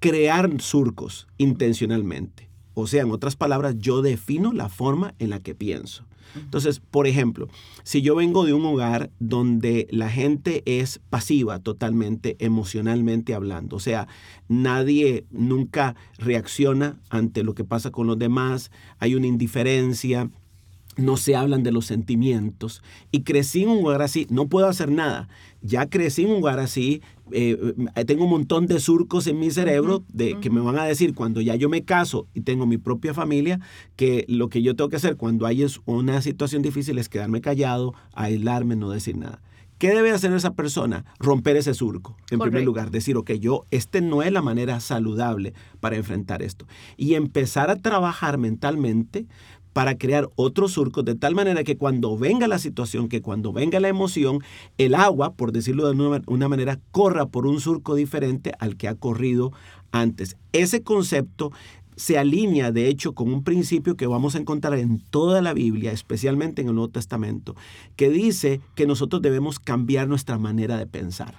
crear 0.00 0.60
surcos 0.60 1.26
intencionalmente. 1.38 2.50
O 2.74 2.86
sea, 2.86 3.02
en 3.02 3.10
otras 3.10 3.36
palabras, 3.36 3.76
yo 3.78 4.02
defino 4.02 4.52
la 4.52 4.68
forma 4.68 5.14
en 5.18 5.30
la 5.30 5.40
que 5.40 5.54
pienso. 5.54 6.04
Entonces, 6.34 6.80
por 6.80 7.06
ejemplo, 7.06 7.48
si 7.82 8.02
yo 8.02 8.14
vengo 8.14 8.44
de 8.44 8.52
un 8.52 8.64
hogar 8.64 9.10
donde 9.18 9.86
la 9.90 10.10
gente 10.10 10.62
es 10.66 11.00
pasiva 11.10 11.60
totalmente, 11.60 12.36
emocionalmente 12.38 13.34
hablando, 13.34 13.76
o 13.76 13.80
sea, 13.80 14.08
nadie 14.48 15.24
nunca 15.30 15.96
reacciona 16.18 17.00
ante 17.08 17.42
lo 17.42 17.54
que 17.54 17.64
pasa 17.64 17.90
con 17.90 18.06
los 18.06 18.18
demás, 18.18 18.70
hay 18.98 19.14
una 19.14 19.26
indiferencia, 19.26 20.30
no 20.96 21.16
se 21.16 21.36
hablan 21.36 21.62
de 21.62 21.72
los 21.72 21.86
sentimientos. 21.86 22.82
Y 23.10 23.22
crecí 23.22 23.62
en 23.62 23.70
un 23.70 23.82
lugar 23.82 24.02
así, 24.02 24.26
no 24.30 24.48
puedo 24.48 24.66
hacer 24.66 24.90
nada. 24.90 25.28
Ya 25.62 25.86
crecí 25.86 26.22
en 26.22 26.30
un 26.30 26.36
lugar 26.36 26.58
así, 26.58 27.02
eh, 27.32 27.74
eh, 27.94 28.04
tengo 28.04 28.24
un 28.24 28.30
montón 28.30 28.66
de 28.66 28.80
surcos 28.80 29.26
en 29.26 29.38
mi 29.38 29.50
cerebro 29.50 30.04
de, 30.12 30.38
que 30.40 30.50
me 30.50 30.60
van 30.60 30.78
a 30.78 30.84
decir 30.84 31.14
cuando 31.14 31.40
ya 31.40 31.56
yo 31.56 31.68
me 31.68 31.82
caso 31.82 32.26
y 32.34 32.42
tengo 32.42 32.66
mi 32.66 32.78
propia 32.78 33.14
familia, 33.14 33.60
que 33.96 34.24
lo 34.28 34.48
que 34.48 34.62
yo 34.62 34.76
tengo 34.76 34.90
que 34.90 34.96
hacer 34.96 35.16
cuando 35.16 35.46
hay 35.46 35.66
una 35.84 36.22
situación 36.22 36.62
difícil 36.62 36.98
es 36.98 37.08
quedarme 37.08 37.40
callado, 37.40 37.94
aislarme, 38.14 38.76
no 38.76 38.90
decir 38.90 39.16
nada. 39.16 39.40
¿Qué 39.78 39.90
debe 39.90 40.10
hacer 40.10 40.32
esa 40.32 40.54
persona? 40.54 41.04
Romper 41.18 41.56
ese 41.56 41.74
surco, 41.74 42.16
en 42.30 42.38
primer 42.38 42.64
lugar. 42.64 42.90
Decir, 42.90 43.18
ok, 43.18 43.32
yo, 43.32 43.66
este 43.70 44.00
no 44.00 44.22
es 44.22 44.32
la 44.32 44.40
manera 44.40 44.80
saludable 44.80 45.52
para 45.80 45.96
enfrentar 45.96 46.40
esto. 46.40 46.66
Y 46.96 47.12
empezar 47.12 47.70
a 47.70 47.76
trabajar 47.76 48.38
mentalmente 48.38 49.26
para 49.76 49.98
crear 49.98 50.30
otros 50.36 50.72
surcos 50.72 51.04
de 51.04 51.16
tal 51.16 51.34
manera 51.34 51.62
que 51.62 51.76
cuando 51.76 52.16
venga 52.16 52.48
la 52.48 52.58
situación, 52.58 53.10
que 53.10 53.20
cuando 53.20 53.52
venga 53.52 53.78
la 53.78 53.88
emoción, 53.88 54.38
el 54.78 54.94
agua, 54.94 55.34
por 55.34 55.52
decirlo 55.52 55.92
de 55.92 56.22
una 56.26 56.48
manera, 56.48 56.80
corra 56.92 57.26
por 57.26 57.46
un 57.46 57.60
surco 57.60 57.94
diferente 57.94 58.52
al 58.58 58.78
que 58.78 58.88
ha 58.88 58.94
corrido 58.94 59.52
antes. 59.92 60.38
Ese 60.52 60.82
concepto 60.82 61.52
se 61.96 62.18
alinea 62.18 62.72
de 62.72 62.88
hecho 62.88 63.14
con 63.14 63.32
un 63.32 63.42
principio 63.42 63.96
que 63.96 64.06
vamos 64.06 64.34
a 64.34 64.38
encontrar 64.38 64.78
en 64.78 65.00
toda 65.00 65.42
la 65.42 65.54
Biblia, 65.54 65.92
especialmente 65.92 66.62
en 66.62 66.68
el 66.68 66.74
Nuevo 66.74 66.90
Testamento, 66.90 67.56
que 67.96 68.10
dice 68.10 68.60
que 68.74 68.86
nosotros 68.86 69.22
debemos 69.22 69.58
cambiar 69.58 70.06
nuestra 70.08 70.38
manera 70.38 70.76
de 70.76 70.86
pensar, 70.86 71.34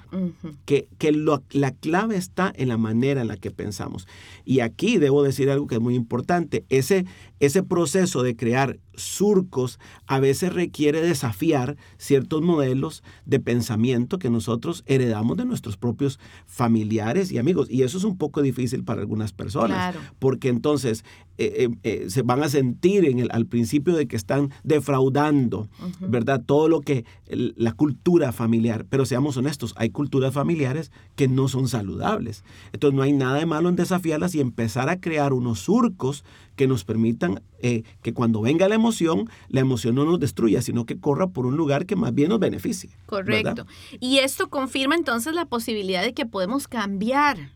que, 0.66 0.88
que 0.98 1.12
la 1.12 1.72
clave 1.72 2.18
está 2.18 2.52
en 2.56 2.70
la 2.70 2.78
manera 2.78 3.22
en 3.22 3.28
la 3.28 3.38
que 3.38 3.52
pensamos. 3.52 4.08
Y 4.46 4.60
aquí 4.62 4.98
debo 4.98 5.24
decir 5.24 5.50
algo 5.50 5.68
que 5.68 5.76
es 5.76 5.82
muy 5.82 5.96
importante, 5.96 6.66
ese, 6.70 7.06
ese 7.40 7.64
proceso 7.64 8.24
de 8.24 8.36
crear 8.36 8.80
surcos 8.98 9.80
a 10.08 10.20
veces 10.20 10.54
requiere 10.54 11.02
desafiar 11.02 11.78
ciertos 11.98 12.42
modelos 12.42 13.04
de 13.26 13.40
pensamiento 13.40 14.20
que 14.20 14.30
nosotros 14.30 14.84
heredamos 14.88 15.38
de 15.38 15.46
nuestros 15.46 15.78
propios 15.78 16.20
familiares 16.46 17.32
y 17.32 17.38
amigos. 17.38 17.70
Y 17.70 17.84
eso 17.84 17.98
es 17.98 18.04
un 18.04 18.18
poco 18.18 18.42
difícil 18.42 18.84
para 18.84 19.02
algunas 19.02 19.32
personas, 19.32 19.96
porque 20.20 20.47
entonces 20.50 21.04
eh, 21.40 21.66
eh, 21.66 21.70
eh, 21.84 22.10
se 22.10 22.24
van 22.24 22.42
a 22.42 22.50
sentir 22.50 23.06
en 23.06 23.20
el, 23.20 23.30
al 23.32 23.46
principio 23.46 23.96
de 23.96 24.08
que 24.08 24.16
están 24.16 24.52
defraudando, 24.64 25.70
¿verdad? 26.00 26.42
Todo 26.44 26.68
lo 26.68 26.82
que 26.82 27.06
la 27.28 27.74
cultura 27.74 28.32
familiar, 28.32 28.86
pero 28.90 29.06
seamos 29.06 29.38
honestos, 29.38 29.74
hay 29.78 29.92
culturas 29.92 30.34
familiares 30.34 30.92
que 31.16 31.28
no 31.28 31.48
son 31.48 31.68
saludables. 31.68 32.44
Entonces 32.74 32.96
no 32.96 33.04
hay 33.04 33.14
nada 33.14 33.38
de 33.38 33.46
malo 33.46 33.70
en 33.70 33.76
desafiarlas 33.76 34.34
y 34.34 34.40
empezar 34.40 34.90
a 34.90 35.00
crear 35.00 35.32
unos 35.32 35.60
surcos 35.60 36.26
que 36.58 36.68
nos 36.68 36.84
permitan 36.84 37.42
que 37.62 38.14
cuando 38.14 38.42
venga 38.42 38.68
la 38.68 38.76
emoción, 38.76 39.30
la 39.48 39.62
emoción 39.62 39.96
no 39.96 40.06
nos 40.06 40.20
destruya, 40.20 40.62
sino 40.62 40.86
que 40.86 41.00
corra 41.00 41.28
por 41.28 41.46
un 41.46 41.56
lugar 41.56 41.86
que 41.86 41.96
más 41.96 42.14
bien 42.14 42.30
nos 42.30 42.40
beneficie. 42.40 42.90
Correcto. 43.06 43.66
Y 44.00 44.20
esto 44.20 44.50
confirma 44.50 44.96
entonces 44.96 45.34
la 45.34 45.46
posibilidad 45.46 46.04
de 46.04 46.14
que 46.14 46.26
podemos 46.26 46.68
cambiar. 46.68 47.52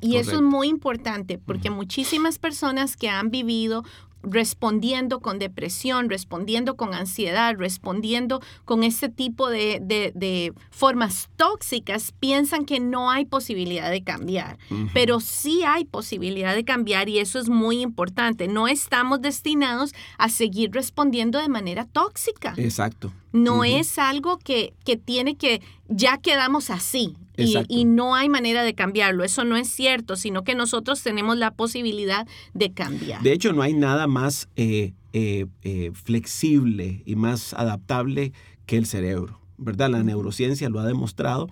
y 0.00 0.16
eso 0.16 0.36
es 0.36 0.42
muy 0.42 0.68
importante 0.68 1.38
porque 1.38 1.70
muchísimas 1.70 2.38
personas 2.38 2.96
que 2.96 3.10
han 3.10 3.30
vivido 3.30 3.84
respondiendo 4.22 5.20
con 5.20 5.38
depresión, 5.38 6.08
respondiendo 6.08 6.76
con 6.76 6.94
ansiedad, 6.94 7.54
respondiendo 7.56 8.40
con 8.64 8.82
este 8.84 9.08
tipo 9.08 9.48
de, 9.48 10.52
formas 10.70 11.30
tóxicas, 11.36 12.12
piensan 12.18 12.64
que 12.64 12.80
no 12.80 13.10
hay 13.10 13.24
posibilidad 13.24 13.90
de 13.90 14.02
cambiar. 14.02 14.58
Pero 14.94 15.20
sí 15.20 15.62
hay 15.66 15.84
posibilidad 15.84 16.54
de 16.54 16.64
cambiar 16.64 17.08
y 17.08 17.18
eso 17.18 17.38
es 17.38 17.48
muy 17.48 17.80
importante. 17.80 18.48
No 18.48 18.68
estamos 18.68 19.20
destinados 19.20 19.94
a 20.18 20.28
seguir 20.28 20.72
respondiendo 20.72 21.38
de 21.38 21.48
manera 21.48 21.84
tóxica. 21.84 22.54
Exacto. 22.56 23.12
No 23.32 23.64
es 23.64 23.98
algo 23.98 24.38
que, 24.38 24.72
que 24.84 24.96
tiene 24.96 25.36
que, 25.36 25.60
ya 25.88 26.18
quedamos 26.18 26.70
así. 26.70 27.16
Y, 27.36 27.84
no 27.84 28.14
hay 28.16 28.28
manera 28.28 28.64
de 28.64 28.74
cambiarlo. 28.74 29.22
Eso 29.22 29.44
no 29.44 29.56
es 29.56 29.68
cierto, 29.68 30.16
sino 30.16 30.42
que 30.42 30.54
nosotros 30.54 31.02
tenemos 31.02 31.36
la 31.36 31.52
posibilidad 31.52 32.26
de 32.52 32.72
cambiar. 32.72 33.22
De 33.22 33.32
hecho, 33.32 33.52
no 33.52 33.62
hay 33.62 33.74
nada 33.74 34.08
más 34.08 34.48
eh, 34.56 34.92
eh, 35.12 35.46
eh, 35.62 35.92
flexible 35.94 37.02
y 37.06 37.14
más 37.14 37.54
adaptable 37.54 38.32
que 38.66 38.76
el 38.76 38.86
cerebro, 38.86 39.40
¿verdad? 39.56 39.88
La 39.90 40.02
neurociencia 40.02 40.68
lo 40.68 40.80
ha 40.80 40.86
demostrado 40.86 41.48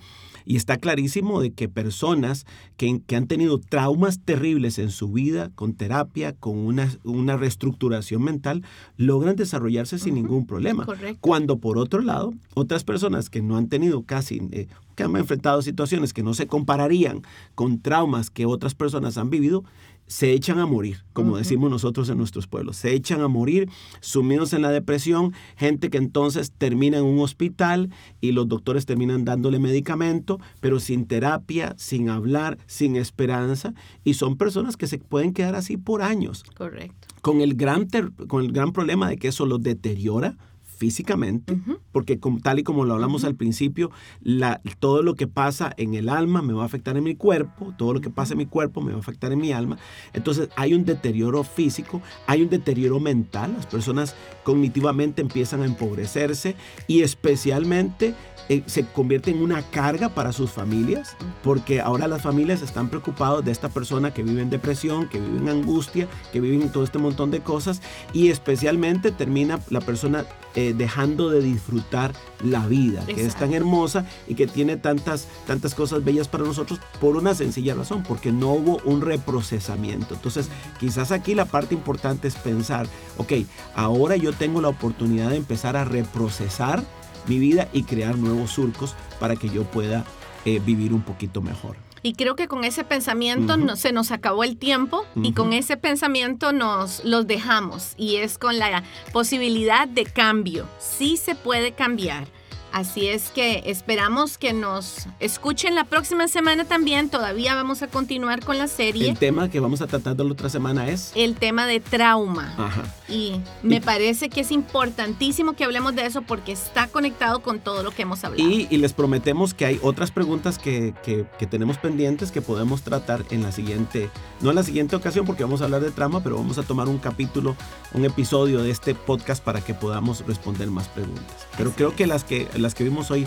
y 0.47 0.57
está 0.57 0.79
clarísimo 0.79 1.43
de 1.43 1.51
que 1.53 1.69
personas 1.69 2.47
que, 2.77 3.03
han 3.15 3.27
tenido 3.27 3.59
traumas 3.59 4.21
terribles 4.21 4.79
en 4.79 4.91
su 4.91 5.11
vida, 5.13 5.51
con 5.55 5.75
terapia, 5.75 6.33
con 6.33 6.57
una, 6.57 6.91
una 7.05 7.37
reestructuración 7.37 8.23
mental, 8.23 8.63
logran 8.97 9.37
desarrollarse 9.37 9.99
sin 9.99 10.15
ningún 10.15 10.47
problema. 10.47 10.87
Cuando 11.21 11.59
por 11.59 11.77
otro 11.79 12.01
lado, 12.01 12.33
otras 12.55 12.85
personas 12.85 13.29
que 13.29 13.43
no 13.43 13.57
han 13.57 13.69
tenido 13.69 14.03
casi, 14.03 14.41
eh, 14.53 14.69
que 14.95 15.03
han 15.03 15.17
enfrentado 15.17 15.61
situaciones 15.63 16.13
que 16.13 16.23
no 16.23 16.33
se 16.33 16.47
compararían 16.47 17.23
con 17.57 17.81
traumas 17.81 18.31
que 18.31 18.47
otras 18.47 18.75
personas 18.75 19.19
han 19.19 19.31
vivido, 19.31 19.65
se 20.07 20.33
echan 20.33 20.59
a 20.59 20.67
morir, 20.67 21.05
como 21.13 21.37
decimos 21.37 21.71
nosotros 21.71 22.09
en 22.09 22.19
nuestros 22.19 22.47
pueblos, 22.47 22.77
se 22.77 22.93
echan 22.93 23.21
a 23.21 23.29
morir 23.29 23.69
sumidos 24.01 24.53
en 24.53 24.63
la 24.63 24.71
depresión, 24.71 25.33
gente 25.57 25.91
que 25.91 25.99
entonces 25.99 26.53
termina 26.57 26.99
en 26.99 27.05
un 27.05 27.21
hospital 27.21 27.91
y 28.21 28.33
los 28.33 28.49
doctores 28.49 28.87
terminan 28.87 29.25
dándole 29.25 29.59
medicamento, 29.59 30.39
pero 30.61 30.81
sin 30.81 31.07
terapia, 31.07 31.75
sin 31.77 32.09
hablar, 32.09 32.59
sin 32.67 32.97
esperanza, 32.97 33.75
y 34.05 34.15
son 34.15 34.37
personas 34.37 34.77
que 34.77 34.87
se 34.87 34.99
pueden 34.99 35.33
quedar 35.33 35.55
así 35.55 35.77
por 35.77 36.03
años. 36.03 36.45
Correcto. 36.57 37.09
Con 37.23 37.41
el 37.41 37.55
gran, 37.55 37.89
con 38.29 38.45
el 38.45 38.53
gran 38.53 38.73
problema 38.73 39.09
de 39.09 39.17
que 39.17 39.29
eso 39.29 39.47
los 39.47 39.63
deteriora 39.63 40.37
físicamente, 40.77 41.59
porque 41.93 42.19
tal 42.43 42.59
y 42.59 42.63
como 42.63 42.85
lo 42.85 42.95
hablamos 42.95 43.25
al 43.25 43.35
principio, 43.35 43.91
la, 44.21 44.61
todo 44.79 45.03
lo 45.03 45.15
que 45.15 45.27
pasa 45.27 45.73
en 45.77 45.95
el 45.95 46.09
alma 46.09 46.43
me 46.43 46.53
va 46.53 46.63
a 46.63 46.67
afectar 46.67 46.97
en 46.97 47.05
mi 47.05 47.15
cuerpo, 47.15 47.75
todo 47.77 47.95
lo 47.95 48.01
que 48.01 48.11
pasa 48.11 48.35
en 48.35 48.39
mi 48.39 48.47
cuerpo 48.47 48.81
me 48.83 48.93
va 48.93 48.99
a 48.99 49.01
afectar 49.01 49.33
en 49.33 49.41
mi 49.41 49.53
alma. 49.53 49.79
Entonces 50.13 50.49
hay 50.57 50.75
un 50.75 50.85
deterioro 50.85 51.43
físico, 51.45 52.03
hay 52.27 52.43
un 52.43 52.51
deterioro 52.51 53.01
mental, 53.01 53.55
las 53.55 53.67
personas 53.67 54.15
cognitivamente 54.45 55.23
empiezan 55.23 55.63
a 55.63 55.67
empobrecerse 55.67 56.57
y 56.87 57.03
especialmente 57.03 58.15
eh, 58.49 58.63
se 58.67 58.85
convierte 58.85 59.31
en 59.31 59.43
una 59.43 59.63
carga 59.63 60.09
para 60.09 60.33
sus 60.33 60.51
familias, 60.51 61.17
porque 61.43 61.81
ahora 61.81 62.07
las 62.07 62.23
familias 62.23 62.63
están 62.63 62.89
preocupadas 62.89 63.45
de 63.45 63.51
esta 63.51 63.69
persona 63.69 64.15
que 64.15 64.23
vive 64.23 64.43
en 64.43 64.51
depresión, 64.51 65.09
que 65.09 65.21
vive 65.21 65.39
en 65.39 65.49
angustia, 65.49 66.09
que 66.33 66.41
vive 66.41 66.63
en 66.63 66.71
todo 66.71 66.85
este 66.85 66.99
montón 66.99 67.31
de 67.31 67.41
cosas, 67.41 67.83
y 68.13 68.29
especialmente 68.29 69.11
termina 69.11 69.59
la 69.71 69.81
persona 69.81 70.25
eh, 70.55 70.75
dejando 70.77 71.29
de 71.29 71.43
disfrutar 71.43 72.13
la 72.43 72.67
vida, 72.67 73.05
que 73.05 73.27
es 73.27 73.35
tan 73.35 73.53
hermosa 73.53 74.07
y 74.27 74.35
que 74.35 74.47
tiene 74.47 74.77
tantas, 74.77 75.29
tantas 75.47 75.75
cosas 75.75 76.05
bellas 76.05 76.29
para 76.29 76.45
nosotros 76.45 76.81
por 77.01 77.17
una 77.17 77.35
sencilla 77.35 77.75
razón, 77.75 78.05
porque 78.07 78.33
no 78.33 78.53
hubo 78.53 78.81
un 78.85 79.01
reprocesamiento. 79.01 80.15
Entonces, 80.15 80.49
quizás 80.79 81.13
aquí 81.13 81.35
la 81.35 81.45
parte 81.45 81.75
importante 81.75 82.29
es 82.29 82.37
pensar, 82.37 82.87
ok, 83.19 83.33
ahora 83.75 84.17
yo 84.17 84.33
tengo 84.33 84.61
la 84.61 84.69
oportunidad 84.69 85.31
de 85.31 85.37
empezar 85.37 85.77
a 85.77 85.85
reprocesar 85.85 86.83
mi 87.29 87.39
vida 87.39 87.69
y 87.73 87.83
crear 87.83 88.17
nuevos 88.17 88.51
surcos 88.51 88.95
para 89.19 89.37
que 89.37 89.49
yo 89.49 89.65
pueda 89.65 90.05
eh, 90.45 90.61
vivir 90.65 90.93
un 90.93 91.03
poquito 91.03 91.43
mejor. 91.43 91.77
Y 92.03 92.15
creo 92.15 92.37
que 92.37 92.47
con 92.47 92.63
ese 92.63 92.85
pensamiento 92.85 93.57
no, 93.57 93.75
se 93.75 93.93
nos 93.93 94.13
acabó 94.13 94.45
el 94.45 94.57
tiempo 94.57 95.05
y 95.17 95.33
con 95.33 95.53
ese 95.53 95.77
pensamiento 95.77 96.53
nos 96.53 97.05
los 97.05 97.27
dejamos 97.27 97.95
y 97.97 98.17
es 98.17 98.39
con 98.39 98.59
la 98.61 98.85
posibilidad 99.13 99.89
de 99.89 100.05
cambio. 100.05 100.69
Sí 100.79 101.17
se 101.17 101.35
puede 101.35 101.73
cambiar. 101.73 102.29
Así 102.77 103.09
es 103.09 103.31
que 103.31 103.63
esperamos 103.65 104.37
que 104.37 104.53
nos 104.53 105.07
escuchen 105.19 105.75
la 105.75 105.85
próxima 105.85 106.29
semana 106.29 106.67
también. 106.67 107.09
Todavía 107.09 107.55
vamos 107.55 107.81
a 107.81 107.87
continuar 107.87 108.45
con 108.45 108.59
la 108.59 108.69
serie. 108.69 109.09
El 109.09 109.17
tema 109.17 109.49
que 109.49 109.61
vamos 109.61 109.81
a 109.81 109.87
tratar 109.87 110.15
la 110.19 110.31
otra 110.31 110.51
semana 110.51 110.87
es... 110.91 111.11
El 111.15 111.37
tema 111.37 111.67
de 111.67 111.81
trauma. 111.81 112.53
Ajá. 112.59 112.83
Y 113.09 113.41
me 113.63 113.81
parece 113.81 114.29
que 114.29 114.41
es 114.41 114.51
importantísimo 114.51 115.55
que 115.55 115.65
hablemos 115.65 115.95
de 115.95 116.05
eso 116.05 116.21
porque 116.23 116.53
está 116.53 116.89
conectado 116.89 117.41
con 117.41 117.61
todo 117.61 117.83
lo 117.83 117.93
que 117.93 118.03
hemos 118.03 118.23
hablado. 118.25 118.47
Y, 118.47 118.67
les 118.77 118.93
prometemos 118.93 119.55
que 119.55 119.65
hay 119.65 119.81
otras 119.83 120.11
preguntas 120.11 120.59
que, 120.59 120.93
que, 121.03 121.47
tenemos 121.47 121.79
pendientes 121.79 122.31
que 122.31 122.43
podemos 122.43 122.83
tratar 122.83 123.25
en 123.31 123.43
la 123.43 123.53
siguiente, 123.53 124.11
no 124.41 124.51
en 124.51 124.57
la 124.57 124.65
siguiente 124.65 124.97
ocasión 124.97 125.25
porque 125.25 125.45
vamos 125.45 125.63
a 125.63 125.65
hablar 125.65 125.81
de 125.81 125.93
trauma, 125.93 126.23
pero 126.23 126.37
vamos 126.37 126.59
a 126.59 126.63
tomar 126.63 126.89
un 126.89 126.99
capítulo, 126.99 127.57
un 127.95 128.05
episodio 128.05 128.63
de 128.63 128.71
este 128.71 128.95
podcast 128.95 129.43
para 129.43 129.63
que 129.63 129.73
podamos 129.73 130.27
responder 130.27 130.69
más 130.71 130.89
preguntas. 130.89 131.47
Pero 131.57 131.71
creo 131.71 131.95
que 131.95 132.07
las 132.07 132.25
que 132.25 132.49
las 132.57 132.66
que 132.75 132.85
vimos 132.85 133.11
hoy 133.11 133.27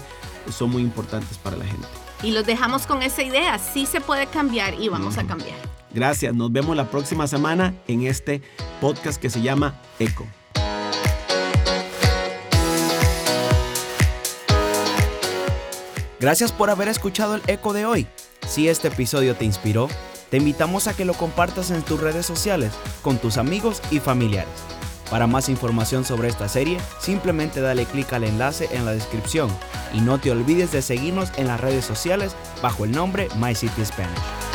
son 0.52 0.70
muy 0.72 0.82
importantes 0.82 1.38
para 1.38 1.58
la 1.58 1.66
gente. 1.66 1.88
Y 2.24 2.32
los 2.32 2.46
dejamos 2.46 2.86
con 2.86 3.02
esa 3.02 3.24
idea. 3.24 3.58
Sí 3.60 3.86
se 3.86 4.02
puede 4.02 4.28
cambiar 4.28 4.74
y 4.74 4.90
vamos 4.90 5.18
a 5.18 5.26
cambiar. 5.26 5.58
Gracias. 5.92 6.34
Nos 6.34 6.52
vemos 6.52 6.76
la 6.76 6.90
próxima 6.90 7.28
semana 7.28 7.74
en 7.88 8.06
este 8.06 8.42
podcast 8.82 9.20
que 9.20 9.30
se 9.30 9.42
llama 9.42 9.80
Eco. 10.00 10.28
Gracias 16.20 16.52
por 16.52 16.70
haber 16.70 16.90
escuchado 16.90 17.36
el 17.36 17.42
eco 17.48 17.72
de 17.72 17.86
hoy. 17.86 18.08
Si 18.46 18.68
este 18.68 18.90
episodio 18.90 19.36
te 19.36 19.46
inspiró, 19.46 19.88
te 20.30 20.38
invitamos 20.38 20.88
a 20.88 20.94
que 20.96 21.06
lo 21.06 21.14
compartas 21.14 21.72
en 21.72 21.82
tus 21.82 22.00
redes 22.00 22.26
sociales 22.26 22.74
con 23.02 23.18
tus 23.18 23.38
amigos 23.38 23.82
y 23.90 24.00
familiares. 24.00 24.79
Para 25.10 25.28
más 25.28 25.50
información 25.50 26.06
sobre 26.06 26.28
esta 26.28 26.48
serie, 26.48 26.80
simplemente 27.00 27.62
dale 27.62 27.86
clic 27.86 28.14
al 28.14 28.24
enlace 28.24 28.70
en 28.72 28.86
la 28.86 28.92
descripción 28.92 29.50
y 29.94 30.02
no 30.02 30.20
te 30.20 30.32
olvides 30.32 30.72
de 30.72 30.82
seguirnos 30.82 31.32
en 31.38 31.48
las 31.48 31.60
redes 31.60 31.86
sociales 31.86 32.36
bajo 32.62 32.86
el 32.86 32.92
nombre 32.92 33.28
My 33.38 33.56
City 33.56 33.84
Spanish. 33.86 34.49